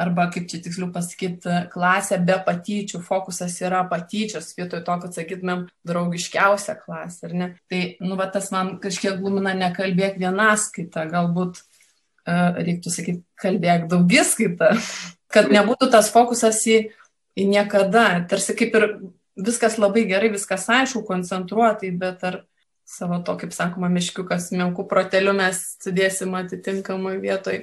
arba 0.00 0.26
kaip 0.32 0.46
čia 0.48 0.60
tiksliau 0.64 0.88
pasakyti, 0.94 1.58
klasė 1.72 2.18
be 2.24 2.38
patyčių, 2.46 3.02
fokusas 3.04 3.58
yra 3.62 3.82
patyčios, 3.90 4.54
vietoj 4.56 4.80
to, 4.86 4.96
kad 5.02 5.18
sakytumėm 5.18 5.66
draugiškiausia 5.86 6.78
klasė, 6.80 7.28
ar 7.28 7.36
ne. 7.40 7.50
Tai, 7.70 7.82
nu, 8.04 8.16
va, 8.20 8.30
tas 8.32 8.48
man 8.54 8.78
kažkiek 8.82 9.20
glumina 9.20 9.52
nekalbėk 9.58 10.16
vienas 10.22 10.70
kitą, 10.74 11.04
galbūt 11.12 11.60
reiktų 12.26 12.92
sakyti, 12.92 13.22
kalbėk 13.40 13.88
daugiskaitą, 13.90 14.72
kad 15.32 15.50
nebūtų 15.52 15.90
tas 15.92 16.10
fokusas 16.14 16.62
į, 16.70 16.78
į 17.36 17.46
niekada, 17.50 18.24
tarsi 18.30 18.56
kaip 18.56 18.76
ir 18.78 18.88
viskas 19.36 19.78
labai 19.82 20.06
gerai, 20.08 20.30
viskas 20.32 20.68
aišku, 20.70 21.04
koncentruotai, 21.08 21.90
bet 21.98 22.22
ar 22.24 22.42
savo 22.84 23.18
to, 23.24 23.36
kaip 23.40 23.52
sakoma, 23.56 23.88
miškiukas 23.92 24.52
menkų 24.54 24.86
proteliu 24.88 25.34
mes 25.36 25.60
sudėsim 25.82 26.34
atitinkamai 26.38 27.16
vietoj 27.22 27.62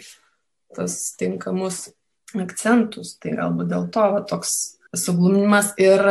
tas 0.75 0.97
tinkamus 1.19 1.89
akcentus. 2.37 3.15
Tai 3.21 3.35
galbūt 3.37 3.71
dėl 3.71 3.87
to 3.93 4.05
va, 4.15 4.21
toks 4.27 4.53
sugluminimas 4.97 5.73
ir 5.81 6.03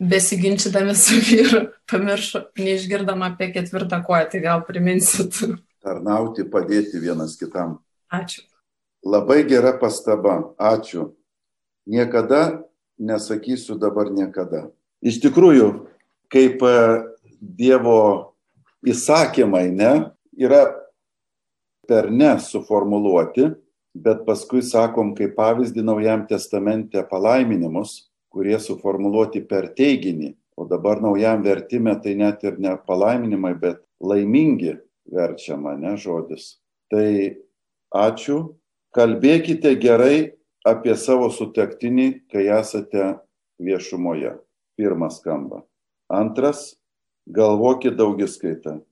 besiginčydami 0.00 0.94
su 0.96 1.18
vyru 1.20 1.66
pamiršo, 1.90 2.46
neišgirdom 2.58 3.24
apie 3.26 3.50
ketvirtą 3.56 4.02
koją, 4.06 4.28
tai 4.32 4.42
gal 4.44 4.64
priminsit. 4.68 5.42
Tarnauti, 5.82 6.46
padėti 6.46 7.00
vienas 7.02 7.34
kitam. 7.38 7.80
Ačiū. 8.12 8.44
Labai 9.02 9.42
gera 9.48 9.72
pastaba. 9.78 10.54
Ačiū. 10.58 11.10
Niekada 11.86 12.62
nesakysiu 12.98 13.74
dabar 13.80 14.12
niekada. 14.14 14.70
Iš 15.02 15.18
tikrųjų, 15.24 15.88
kaip 16.30 16.62
e, 16.62 16.76
Dievo 17.42 18.34
įsakymai, 18.86 19.66
ne, 19.74 20.12
yra 20.38 20.62
per 21.90 22.06
ne 22.14 22.36
suformuluoti, 22.38 23.48
bet 23.98 24.22
paskui 24.28 24.62
sakom 24.62 25.10
kaip 25.18 25.34
pavyzdį 25.34 25.82
Naujam 25.82 26.22
testamente 26.30 27.02
palaiminimus, 27.10 28.12
kurie 28.30 28.54
suformuluoti 28.62 29.42
per 29.48 29.72
teiginį. 29.74 30.36
O 30.56 30.64
dabar 30.68 31.00
naujam 31.02 31.42
vertime 31.42 31.96
tai 32.04 32.14
net 32.14 32.44
ir 32.44 32.58
ne 32.60 32.76
palaiminimai, 32.86 33.54
bet 33.58 33.82
laimingi 33.98 34.76
verčiama, 35.12 35.76
ne 35.78 35.96
žodis. 36.00 36.58
Tai 36.90 37.36
ačiū. 37.94 38.56
Kalbėkite 38.92 39.72
gerai 39.80 40.36
apie 40.68 40.92
savo 41.00 41.30
sutektinį, 41.32 42.28
kai 42.28 42.48
esate 42.52 43.16
viešumoje. 43.62 44.36
Pirmas 44.76 45.20
skamba. 45.20 45.62
Antras, 46.12 46.74
galvokit 47.24 47.96
daugiskaitą. 47.96 48.82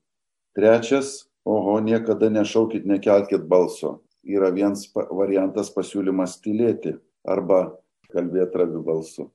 Trečias, 0.57 1.29
oho, 1.45 1.79
niekada 1.85 2.31
nešaukit, 2.33 2.87
nekelkit 2.89 3.45
balso. 3.49 4.01
Yra 4.25 4.51
vienas 4.53 4.89
variantas 4.93 5.71
pasiūlymas 5.73 6.41
tylėti 6.45 6.97
arba 7.25 7.77
kalbėti 8.13 8.61
raviu 8.61 8.83
balsu. 8.85 9.31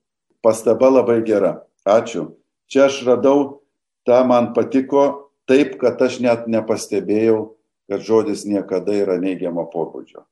Pastaba 0.46 0.90
labai 0.90 1.22
gera. 1.26 1.64
Ačiū. 1.86 2.34
Čia 2.70 2.88
aš 2.90 3.04
radau, 3.06 3.62
tą 4.06 4.26
man 4.26 4.54
patiko 4.54 5.25
taip, 5.50 5.76
kad 5.82 6.02
aš 6.02 6.20
net 6.26 6.48
nepastebėjau, 6.52 7.56
kad 7.90 8.02
žodis 8.02 8.46
niekada 8.50 8.96
yra 8.98 9.20
neigiamo 9.22 9.68
pobūdžio. 9.74 10.26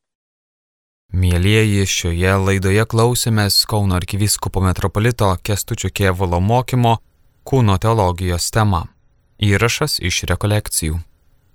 Mėlyjeji, 1.13 1.85
šioje 1.85 2.33
laidoje 2.41 2.85
klausėmės 2.89 3.59
Kauno 3.69 3.99
arkivyskupo 3.99 4.63
metropolito 4.65 5.29
Kestučio 5.45 5.91
Kievalo 5.93 6.39
mokymo 6.41 6.95
kūno 7.45 7.77
teologijos 7.77 8.49
tema. 8.55 8.87
Įrašas 9.37 9.99
iš 10.01 10.23
rekolekcijų. 10.31 10.97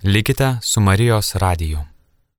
Likite 0.07 0.59
su 0.62 0.81
Marijos 0.85 1.35
radiju. 1.42 1.83